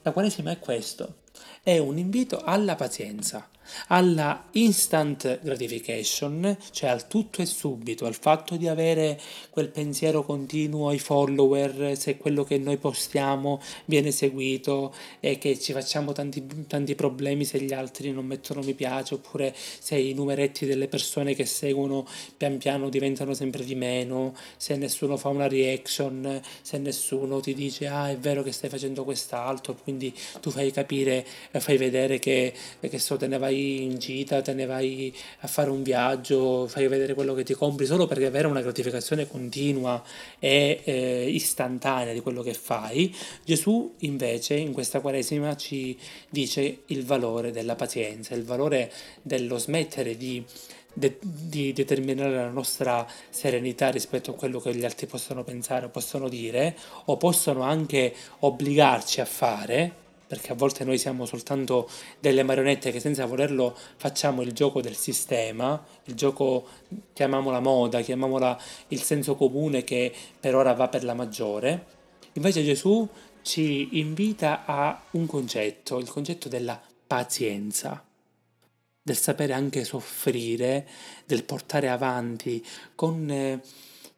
La 0.03 0.13
Quaresima 0.13 0.51
è 0.51 0.59
questo, 0.59 1.17
è 1.63 1.77
un 1.77 1.99
invito 1.99 2.41
alla 2.43 2.75
pazienza, 2.75 3.49
alla 3.89 4.49
instant 4.53 5.41
gratification, 5.43 6.57
cioè 6.71 6.91
al 6.91 7.07
tutto 7.07 7.43
e 7.43 7.47
subito, 7.47 8.07
al 8.07 8.15
fatto 8.15 8.57
di 8.57 8.69
avere 8.69 9.21
quel 9.51 9.69
pensiero 9.69 10.23
continuo 10.25 10.89
ai 10.89 10.99
follower, 10.99 11.97
se 11.97 12.17
quello 12.17 12.45
che 12.45 12.59
noi 12.59 12.77
postiamo 12.77 13.61
viene 13.85 14.11
seguito 14.11 14.95
e 15.21 15.39
che 15.39 15.59
ci 15.59 15.73
facciamo 15.73 16.13
tanti, 16.13 16.47
tanti 16.67 16.95
problemi 16.95 17.45
se 17.45 17.61
gli 17.61 17.73
altri 17.73 18.11
non 18.11 18.27
mettono 18.27 18.61
mi 18.63 18.75
piace, 18.75 19.15
oppure 19.15 19.55
se 19.55 19.97
i 19.97 20.15
numeretti 20.15 20.67
delle 20.67 20.89
persone 20.89 21.35
che 21.35 21.47
seguono 21.47 22.07
pian 22.37 22.59
piano 22.59 22.89
diventano 22.89 23.35
sempre 23.35 23.65
di 23.65 23.75
meno, 23.75 24.35
se 24.57 24.77
nessuno 24.77 25.17
fa 25.17 25.29
una 25.29 25.49
reaction, 25.49 26.41
se 26.63 26.79
nessuno 26.79 27.41
ti 27.41 27.55
dice 27.55 27.87
ah 27.87 28.11
è 28.11 28.17
vero 28.19 28.43
che 28.43 28.53
stai 28.53 28.71
facendo 28.71 29.05
quest'altro, 29.05 29.75
quindi 29.75 30.15
tu 30.41 30.51
fai 30.51 30.71
capire, 30.71 31.27
fai 31.53 31.77
vedere 31.77 32.19
che, 32.19 32.53
che 32.81 32.99
so, 32.99 33.17
te 33.17 33.27
ne 33.27 33.39
vai 33.39 33.50
in 33.51 33.99
gita, 33.99 34.43
te 34.43 34.53
ne 34.55 34.67
vai 34.67 35.15
a 35.41 35.47
fare 35.47 35.71
un 35.71 35.83
viaggio, 35.83 36.67
fai 36.67 36.89
vedere 36.89 37.15
quello 37.15 37.35
che 37.35 37.43
ti 37.43 37.55
compri 37.55 37.87
solo 37.87 38.07
perché 38.07 38.27
avere 38.27 38.47
una 38.47 38.61
gratificazione 38.61 39.29
continua 39.29 40.03
e 40.39 40.81
eh, 40.85 41.29
istantanea 41.29 42.13
di 42.13 42.21
quello 42.21 42.43
che 42.43 42.55
fai, 42.55 43.15
Gesù 43.45 43.95
invece 43.99 44.55
in 44.55 44.73
questa 44.73 45.01
quaresima 45.01 45.57
ci 45.57 45.99
dice 46.29 46.83
il 46.87 47.05
valore 47.05 47.51
della 47.51 47.77
pazienza, 47.77 48.35
il 48.35 48.45
valore 48.45 48.93
dello 49.23 49.59
smettere 49.59 50.17
di 50.17 50.45
di 50.93 51.73
determinare 51.73 52.35
la 52.35 52.49
nostra 52.49 53.07
serenità 53.29 53.91
rispetto 53.91 54.33
a 54.33 54.35
quello 54.35 54.59
che 54.59 54.75
gli 54.75 54.85
altri 54.85 55.07
possono 55.07 55.45
pensare 55.45 55.87
o 55.87 55.89
possono 55.89 56.29
dire 56.29 56.77
o 57.05 57.17
possono 57.17 57.63
anche 57.63 58.13
obbligarci 58.41 59.21
a 59.21 59.25
fare 59.25 60.09
perché 60.31 60.53
a 60.53 60.55
volte 60.55 60.85
noi 60.85 60.97
siamo 60.97 61.27
soltanto 61.27 61.91
delle 62.21 62.45
marionette 62.45 62.93
che 62.93 63.01
senza 63.01 63.27
volerlo 63.27 63.77
facciamo 63.97 64.43
il 64.43 64.53
gioco 64.53 64.81
del 64.81 64.95
sistema, 64.95 65.85
il 66.05 66.15
gioco, 66.15 66.69
chiamiamola 67.13 67.59
moda, 67.59 68.01
chiamiamola 68.01 68.57
il 68.89 69.03
senso 69.03 69.35
comune 69.35 69.83
che 69.83 70.15
per 70.39 70.55
ora 70.55 70.73
va 70.73 70.87
per 70.87 71.03
la 71.03 71.15
maggiore. 71.15 71.85
Invece 72.35 72.63
Gesù 72.63 73.09
ci 73.43 73.99
invita 73.99 74.65
a 74.67 75.03
un 75.11 75.27
concetto, 75.27 75.99
il 75.99 76.09
concetto 76.09 76.49
della 76.49 76.81
pazienza, 77.09 78.01
del 79.03 79.17
sapere 79.17 79.53
anche 79.53 79.83
soffrire, 79.83 80.87
del 81.27 81.43
portare 81.43 81.89
avanti 81.89 82.65
con... 82.95 83.61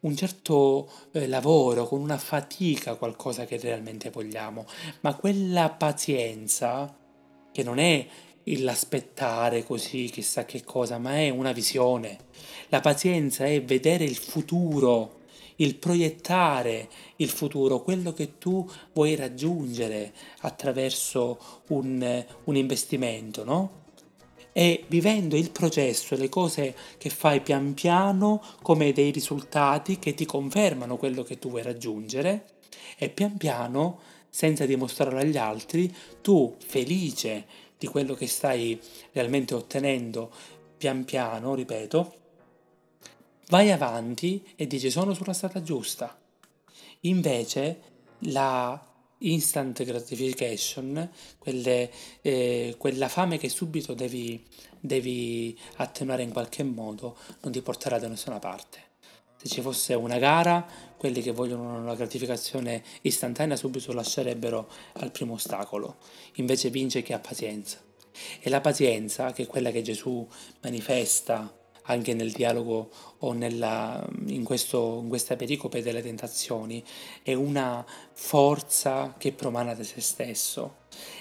Un 0.03 0.15
certo 0.17 0.89
eh, 1.11 1.27
lavoro, 1.27 1.87
con 1.87 2.01
una 2.01 2.17
fatica 2.17 2.95
qualcosa 2.95 3.45
che 3.45 3.57
realmente 3.57 4.09
vogliamo, 4.09 4.65
ma 5.01 5.15
quella 5.15 5.69
pazienza 5.69 6.93
che 7.51 7.63
non 7.63 7.79
è 7.79 8.05
l'aspettare 8.43 9.63
così 9.63 10.09
chissà 10.11 10.43
che 10.43 10.63
cosa, 10.63 10.97
ma 10.97 11.15
è 11.15 11.29
una 11.29 11.53
visione. 11.53 12.17
La 12.67 12.81
pazienza 12.81 13.45
è 13.45 13.63
vedere 13.63 14.03
il 14.03 14.17
futuro, 14.17 15.21
il 15.57 15.75
proiettare 15.75 16.89
il 17.17 17.29
futuro, 17.29 17.81
quello 17.81 18.11
che 18.11 18.37
tu 18.37 18.69
vuoi 18.91 19.15
raggiungere 19.15 20.11
attraverso 20.39 21.63
un, 21.69 22.25
un 22.43 22.55
investimento, 22.57 23.43
no? 23.45 23.82
E 24.53 24.85
vivendo 24.87 25.35
il 25.35 25.51
processo, 25.51 26.15
le 26.15 26.29
cose 26.29 26.75
che 26.97 27.09
fai 27.09 27.41
pian 27.41 27.73
piano 27.73 28.41
come 28.61 28.93
dei 28.93 29.11
risultati 29.11 29.99
che 29.99 30.13
ti 30.13 30.25
confermano 30.25 30.97
quello 30.97 31.23
che 31.23 31.39
tu 31.39 31.49
vuoi 31.49 31.63
raggiungere 31.63 32.45
e 32.97 33.09
pian 33.09 33.35
piano, 33.37 33.99
senza 34.29 34.65
dimostrarlo 34.65 35.19
agli 35.19 35.37
altri, 35.37 35.93
tu 36.21 36.55
felice 36.65 37.45
di 37.77 37.87
quello 37.87 38.13
che 38.13 38.27
stai 38.27 38.79
realmente 39.11 39.55
ottenendo 39.55 40.31
pian 40.77 41.03
piano, 41.03 41.55
ripeto, 41.55 42.13
vai 43.49 43.71
avanti 43.71 44.43
e 44.55 44.67
dici 44.67 44.89
sono 44.89 45.13
sulla 45.13 45.33
strada 45.33 45.61
giusta. 45.61 46.17
Invece 47.01 47.81
la 48.19 48.92
instant 49.23 49.83
gratification, 49.83 51.09
quelle, 51.37 51.91
eh, 52.21 52.75
quella 52.77 53.07
fame 53.07 53.37
che 53.37 53.49
subito 53.49 53.93
devi, 53.93 54.43
devi 54.79 55.57
attenuare 55.75 56.23
in 56.23 56.31
qualche 56.31 56.63
modo, 56.63 57.17
non 57.41 57.51
ti 57.51 57.61
porterà 57.61 57.99
da 57.99 58.07
nessuna 58.07 58.39
parte. 58.39 58.91
Se 59.37 59.49
ci 59.49 59.61
fosse 59.61 59.93
una 59.93 60.19
gara, 60.19 60.65
quelli 60.97 61.21
che 61.21 61.31
vogliono 61.31 61.77
una 61.77 61.95
gratificazione 61.95 62.83
istantanea 63.01 63.57
subito 63.57 63.91
lascerebbero 63.91 64.69
al 64.93 65.11
primo 65.11 65.33
ostacolo. 65.33 65.97
Invece 66.35 66.69
vince 66.69 67.01
chi 67.01 67.11
ha 67.11 67.19
pazienza. 67.19 67.79
E 68.39 68.49
la 68.49 68.61
pazienza, 68.61 69.33
che 69.33 69.43
è 69.43 69.47
quella 69.47 69.71
che 69.71 69.81
Gesù 69.81 70.25
manifesta 70.61 71.62
anche 71.83 72.13
nel 72.13 72.31
dialogo 72.31 72.89
o 73.19 73.33
nella, 73.33 74.07
in, 74.27 74.43
questo, 74.43 74.99
in 75.01 75.09
questa 75.09 75.35
pericope 75.35 75.81
delle 75.81 76.01
tentazioni, 76.01 76.83
è 77.21 77.33
una 77.33 77.85
forza 78.13 79.15
che 79.17 79.31
promana 79.31 79.73
da 79.73 79.83
se 79.83 80.01
stesso. 80.01 80.75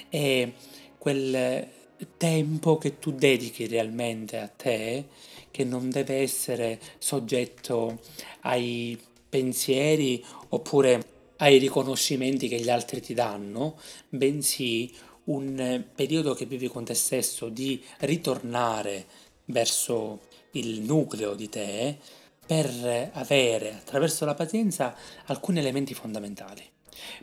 È 0.09 0.51
quel 0.99 1.69
tempo 2.17 2.79
che 2.79 2.99
tu 2.99 3.13
dedichi 3.13 3.67
realmente 3.67 4.39
a 4.39 4.49
te 4.49 5.07
che 5.51 5.65
non 5.65 5.91
deve 5.91 6.17
essere 6.17 6.81
soggetto 6.99 8.01
ai 8.41 8.99
pensieri 9.29 10.25
oppure 10.49 11.11
ai 11.37 11.59
riconoscimenti 11.59 12.49
che 12.49 12.61
gli 12.61 12.71
altri 12.71 13.01
ti 13.01 13.15
danno, 13.15 13.79
bensì 14.09 14.93
un 15.25 15.85
periodo 15.95 16.35
che 16.35 16.47
vivi 16.47 16.69
con 16.69 16.85
te 16.85 16.95
stesso 16.95 17.49
di 17.49 17.83
ritornare 17.99 19.07
verso 19.47 20.21
il 20.53 20.81
nucleo 20.83 21.35
di 21.35 21.49
te 21.49 21.97
per 22.45 23.11
avere 23.15 23.75
attraverso 23.75 24.25
la 24.25 24.35
pazienza 24.35 24.95
alcuni 25.27 25.59
elementi 25.59 25.95
fondamentali. 25.95 26.63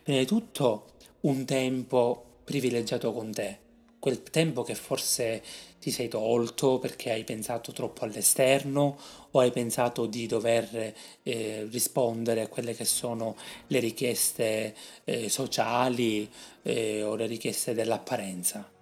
Prima 0.01 0.19
di 0.19 0.25
tutto 0.25 0.93
un 1.21 1.45
tempo 1.45 2.23
privilegiato 2.43 3.11
con 3.13 3.31
te, 3.31 3.59
quel 3.99 4.23
tempo 4.23 4.63
che 4.63 4.75
forse 4.75 5.43
ti 5.79 5.91
sei 5.91 6.07
tolto 6.07 6.79
perché 6.79 7.11
hai 7.11 7.23
pensato 7.23 7.71
troppo 7.71 8.05
all'esterno 8.05 8.97
o 9.31 9.39
hai 9.39 9.51
pensato 9.51 10.05
di 10.05 10.25
dover 10.25 10.93
eh, 11.23 11.67
rispondere 11.69 12.41
a 12.41 12.47
quelle 12.47 12.73
che 12.73 12.85
sono 12.85 13.35
le 13.67 13.79
richieste 13.79 14.75
eh, 15.03 15.29
sociali 15.29 16.29
eh, 16.63 17.03
o 17.03 17.15
le 17.15 17.27
richieste 17.27 17.73
dell'apparenza. 17.73 18.78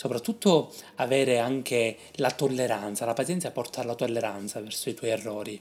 Soprattutto 0.00 0.72
avere 0.94 1.40
anche 1.40 1.96
la 2.12 2.30
tolleranza, 2.30 3.04
la 3.04 3.14
pazienza 3.14 3.50
porta 3.50 3.80
alla 3.80 3.96
tolleranza 3.96 4.60
verso 4.60 4.90
i 4.90 4.94
tuoi 4.94 5.10
errori, 5.10 5.60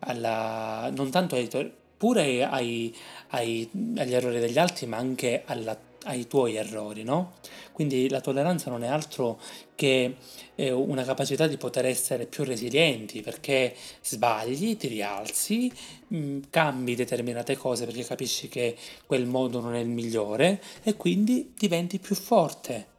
alla, 0.00 0.90
non 0.92 1.08
tanto 1.10 1.36
ai 1.36 1.48
pure 1.96 2.42
ai, 2.42 2.92
ai, 3.28 3.70
agli 3.96 4.12
errori 4.12 4.40
degli 4.40 4.58
altri, 4.58 4.86
ma 4.86 4.96
anche 4.96 5.42
alla 5.44 5.78
ai 6.04 6.26
tuoi 6.26 6.56
errori, 6.56 7.04
no? 7.04 7.34
Quindi 7.72 8.08
la 8.08 8.20
tolleranza 8.20 8.70
non 8.70 8.82
è 8.82 8.88
altro 8.88 9.40
che 9.76 10.16
eh, 10.56 10.70
una 10.72 11.04
capacità 11.04 11.46
di 11.46 11.56
poter 11.56 11.86
essere 11.86 12.26
più 12.26 12.42
resilienti 12.42 13.20
perché 13.20 13.74
sbagli, 14.02 14.76
ti 14.76 14.88
rialzi, 14.88 15.70
mh, 16.08 16.16
mm, 16.16 16.40
cambi 16.50 16.96
determinate 16.96 17.56
cose 17.56 17.84
perché 17.84 18.04
capisci 18.04 18.48
che 18.48 18.76
quel 19.06 19.26
modo 19.26 19.60
non 19.60 19.74
è 19.74 19.78
il 19.80 19.88
migliore 19.88 20.60
e 20.82 20.96
quindi 20.96 21.52
diventi 21.56 22.00
più 22.00 22.16
forte. 22.16 22.89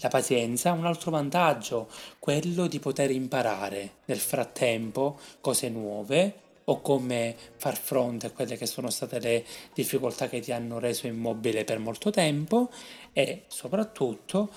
La 0.00 0.08
pazienza 0.08 0.70
ha 0.70 0.74
un 0.74 0.86
altro 0.86 1.10
vantaggio, 1.10 1.88
quello 2.18 2.68
di 2.68 2.78
poter 2.78 3.10
imparare 3.10 3.94
nel 4.04 4.18
frattempo 4.18 5.18
cose 5.40 5.68
nuove 5.68 6.46
o 6.64 6.80
come 6.80 7.34
far 7.56 7.76
fronte 7.76 8.26
a 8.26 8.30
quelle 8.30 8.56
che 8.56 8.66
sono 8.66 8.90
state 8.90 9.18
le 9.18 9.44
difficoltà 9.74 10.28
che 10.28 10.40
ti 10.40 10.52
hanno 10.52 10.78
reso 10.78 11.06
immobile 11.06 11.64
per 11.64 11.78
molto 11.78 12.10
tempo 12.10 12.70
e 13.12 13.44
soprattutto 13.48 14.50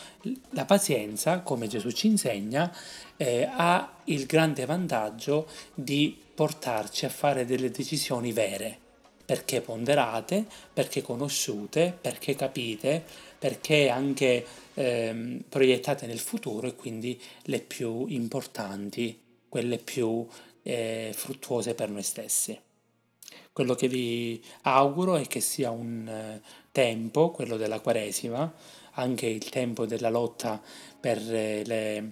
la 0.51 0.65
pazienza, 0.65 1.39
come 1.39 1.67
Gesù 1.67 1.89
ci 1.91 2.07
insegna, 2.07 2.71
eh, 3.17 3.49
ha 3.51 3.97
il 4.05 4.25
grande 4.25 4.65
vantaggio 4.65 5.47
di 5.73 6.15
portarci 6.35 7.05
a 7.05 7.09
fare 7.09 7.45
delle 7.45 7.71
decisioni 7.71 8.31
vere, 8.31 8.77
perché 9.25 9.61
ponderate, 9.61 10.45
perché 10.73 11.01
conosciute, 11.01 11.97
perché 11.99 12.35
capite, 12.35 13.29
perché 13.41 13.89
anche 13.89 14.45
eh, 14.75 15.39
proiettate 15.49 16.05
nel 16.05 16.19
futuro 16.19 16.67
e 16.67 16.75
quindi 16.75 17.19
le 17.45 17.59
più 17.59 18.05
importanti, 18.05 19.19
quelle 19.49 19.79
più 19.79 20.27
e 20.61 21.09
fruttuose 21.11 21.73
per 21.73 21.89
noi 21.89 22.03
stessi. 22.03 22.55
Quello 23.51 23.73
che 23.73 23.87
vi 23.87 24.39
auguro 24.61 25.15
è 25.15 25.25
che 25.25 25.39
sia 25.39 25.71
un 25.71 26.07
eh, 26.07 26.39
tempo, 26.71 27.31
quello 27.31 27.57
della 27.57 27.79
Quaresima, 27.79 28.53
anche 28.91 29.25
il 29.25 29.49
tempo 29.49 29.87
della 29.87 30.11
lotta 30.11 30.61
per 30.99 31.17
eh, 31.33 31.63
le 31.65 32.11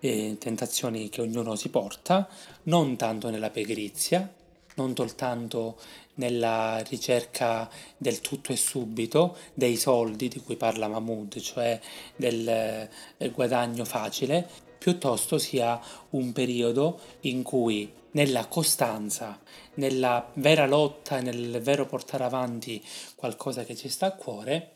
eh, 0.00 0.36
tentazioni 0.36 1.08
che 1.10 1.20
ognuno 1.20 1.54
si 1.54 1.68
porta, 1.68 2.28
non 2.64 2.96
tanto 2.96 3.30
nella 3.30 3.50
pigrizia, 3.50 4.34
non 4.74 4.96
soltanto 4.96 5.78
nella 6.18 6.78
ricerca 6.88 7.68
del 7.96 8.20
tutto 8.20 8.52
e 8.52 8.56
subito, 8.56 9.36
dei 9.54 9.76
soldi 9.76 10.28
di 10.28 10.40
cui 10.40 10.56
parla 10.56 10.88
Mahmood, 10.88 11.40
cioè 11.40 11.80
del 12.14 12.88
guadagno 13.32 13.84
facile, 13.84 14.48
piuttosto 14.78 15.38
sia 15.38 15.80
un 16.10 16.32
periodo 16.32 17.00
in 17.20 17.42
cui 17.42 17.92
nella 18.12 18.46
costanza, 18.46 19.38
nella 19.74 20.30
vera 20.34 20.66
lotta, 20.66 21.20
nel 21.20 21.60
vero 21.60 21.86
portare 21.86 22.24
avanti 22.24 22.82
qualcosa 23.14 23.64
che 23.64 23.76
ci 23.76 23.88
sta 23.88 24.06
a 24.06 24.12
cuore, 24.12 24.70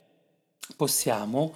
possiamo 0.77 1.55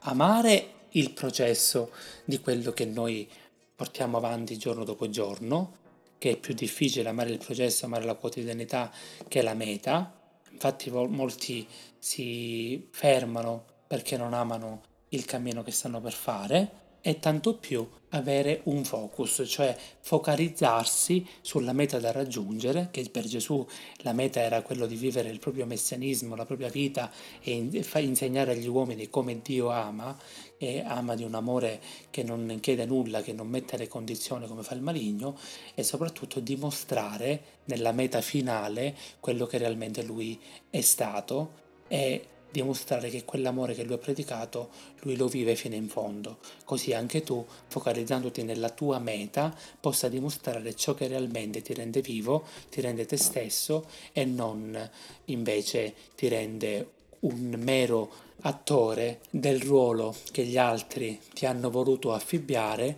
amare 0.00 0.72
il 0.90 1.10
processo 1.12 1.90
di 2.24 2.38
quello 2.40 2.72
che 2.72 2.84
noi 2.84 3.28
portiamo 3.74 4.16
avanti 4.16 4.56
giorno 4.56 4.84
dopo 4.84 5.08
giorno, 5.08 5.82
che 6.24 6.30
è 6.30 6.36
più 6.38 6.54
difficile 6.54 7.10
amare 7.10 7.28
il 7.32 7.36
processo, 7.36 7.84
amare 7.84 8.06
la 8.06 8.14
quotidianità 8.14 8.90
che 9.28 9.42
la 9.42 9.52
meta. 9.52 10.10
Infatti 10.52 10.88
molti 10.88 11.68
si 11.98 12.88
fermano 12.92 13.66
perché 13.86 14.16
non 14.16 14.32
amano 14.32 14.80
il 15.10 15.26
cammino 15.26 15.62
che 15.62 15.70
stanno 15.70 16.00
per 16.00 16.14
fare 16.14 16.83
e 17.06 17.18
tanto 17.18 17.56
più 17.56 17.86
avere 18.10 18.60
un 18.64 18.82
focus, 18.82 19.42
cioè 19.46 19.76
focalizzarsi 20.00 21.26
sulla 21.42 21.74
meta 21.74 21.98
da 21.98 22.12
raggiungere, 22.12 22.88
che 22.90 23.06
per 23.10 23.26
Gesù 23.26 23.66
la 23.98 24.14
meta 24.14 24.40
era 24.40 24.62
quello 24.62 24.86
di 24.86 24.94
vivere 24.94 25.28
il 25.28 25.38
proprio 25.38 25.66
messianismo, 25.66 26.34
la 26.34 26.46
propria 26.46 26.70
vita 26.70 27.10
e 27.42 27.52
insegnare 27.52 28.52
agli 28.52 28.68
uomini 28.68 29.10
come 29.10 29.42
Dio 29.42 29.68
ama, 29.68 30.16
e 30.56 30.82
ama 30.86 31.14
di 31.14 31.24
un 31.24 31.34
amore 31.34 31.78
che 32.08 32.22
non 32.22 32.56
chiede 32.62 32.86
nulla, 32.86 33.20
che 33.20 33.34
non 33.34 33.48
mette 33.48 33.76
le 33.76 33.86
condizioni 33.86 34.46
come 34.46 34.62
fa 34.62 34.74
il 34.74 34.80
maligno, 34.80 35.36
e 35.74 35.82
soprattutto 35.82 36.40
dimostrare 36.40 37.42
nella 37.64 37.92
meta 37.92 38.22
finale 38.22 38.96
quello 39.20 39.44
che 39.44 39.58
realmente 39.58 40.02
lui 40.02 40.40
è 40.70 40.80
stato 40.80 41.62
e 41.86 42.28
dimostrare 42.54 43.10
che 43.10 43.24
quell'amore 43.24 43.74
che 43.74 43.82
lui 43.82 43.94
ha 43.94 43.98
predicato, 43.98 44.70
lui 45.00 45.16
lo 45.16 45.26
vive 45.26 45.56
fino 45.56 45.74
in 45.74 45.88
fondo. 45.88 46.38
Così 46.64 46.92
anche 46.92 47.24
tu, 47.24 47.44
focalizzandoti 47.66 48.44
nella 48.44 48.70
tua 48.70 49.00
meta, 49.00 49.52
possa 49.80 50.08
dimostrare 50.08 50.76
ciò 50.76 50.94
che 50.94 51.08
realmente 51.08 51.62
ti 51.62 51.74
rende 51.74 52.00
vivo, 52.00 52.44
ti 52.70 52.80
rende 52.80 53.06
te 53.06 53.16
stesso 53.16 53.88
e 54.12 54.24
non 54.24 54.88
invece 55.26 55.94
ti 56.14 56.28
rende 56.28 56.90
un 57.20 57.56
mero 57.58 58.22
attore 58.42 59.20
del 59.30 59.60
ruolo 59.60 60.14
che 60.30 60.44
gli 60.44 60.56
altri 60.56 61.18
ti 61.32 61.46
hanno 61.46 61.70
voluto 61.70 62.12
affibbiare, 62.12 62.96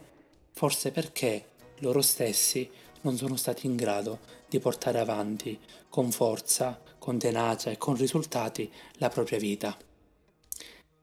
forse 0.52 0.90
perché 0.90 1.46
loro 1.78 2.02
stessi 2.02 2.68
non 3.02 3.16
sono 3.16 3.36
stati 3.36 3.66
in 3.66 3.76
grado 3.76 4.18
di 4.48 4.58
portare 4.58 4.98
avanti 4.98 5.58
con 5.88 6.10
forza, 6.10 6.78
con 7.06 7.18
tenacia 7.18 7.70
e 7.70 7.78
con 7.78 7.94
risultati 7.94 8.68
la 8.94 9.08
propria 9.08 9.38
vita. 9.38 9.78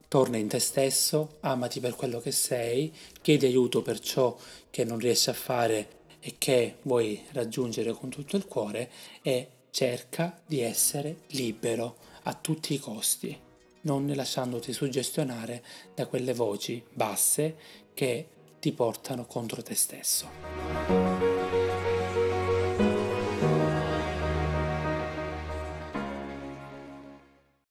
Torna 0.10 0.36
in 0.36 0.50
te 0.50 0.60
stesso, 0.60 1.38
amati 1.39 1.80
per 1.80 1.96
quello 1.96 2.20
che 2.20 2.34
sei, 2.34 2.94
chiedi 3.22 3.46
aiuto 3.46 3.82
per 3.82 4.02
ciò 4.02 4.38
che 4.70 4.84
non 4.84 4.98
riesci 4.98 5.30
a 5.30 5.34
fare 5.34 6.02
e 6.20 6.36
che 6.38 6.80
vuoi 6.82 7.24
raggiungere 7.32 7.94
con 7.94 8.10
tutto 8.10 8.36
il 8.36 8.48
cuore 8.48 8.92
e 9.22 9.48
cerca 9.72 10.42
di 10.46 10.60
essere 10.60 11.22
libero 11.28 11.96
a 12.24 12.34
tutti 12.34 12.74
i 12.74 12.80
costi, 12.80 13.39
non 13.84 14.06
lasciandoti 14.13 14.74
suggestionare 14.74 15.63
da 15.96 16.06
quelle 16.08 16.34
voci 16.34 16.84
basse 16.92 17.56
che 17.94 18.28
ti 18.60 18.74
portano 18.74 19.26
contro 19.26 19.63
te 19.63 19.74
stesso. 19.74 21.33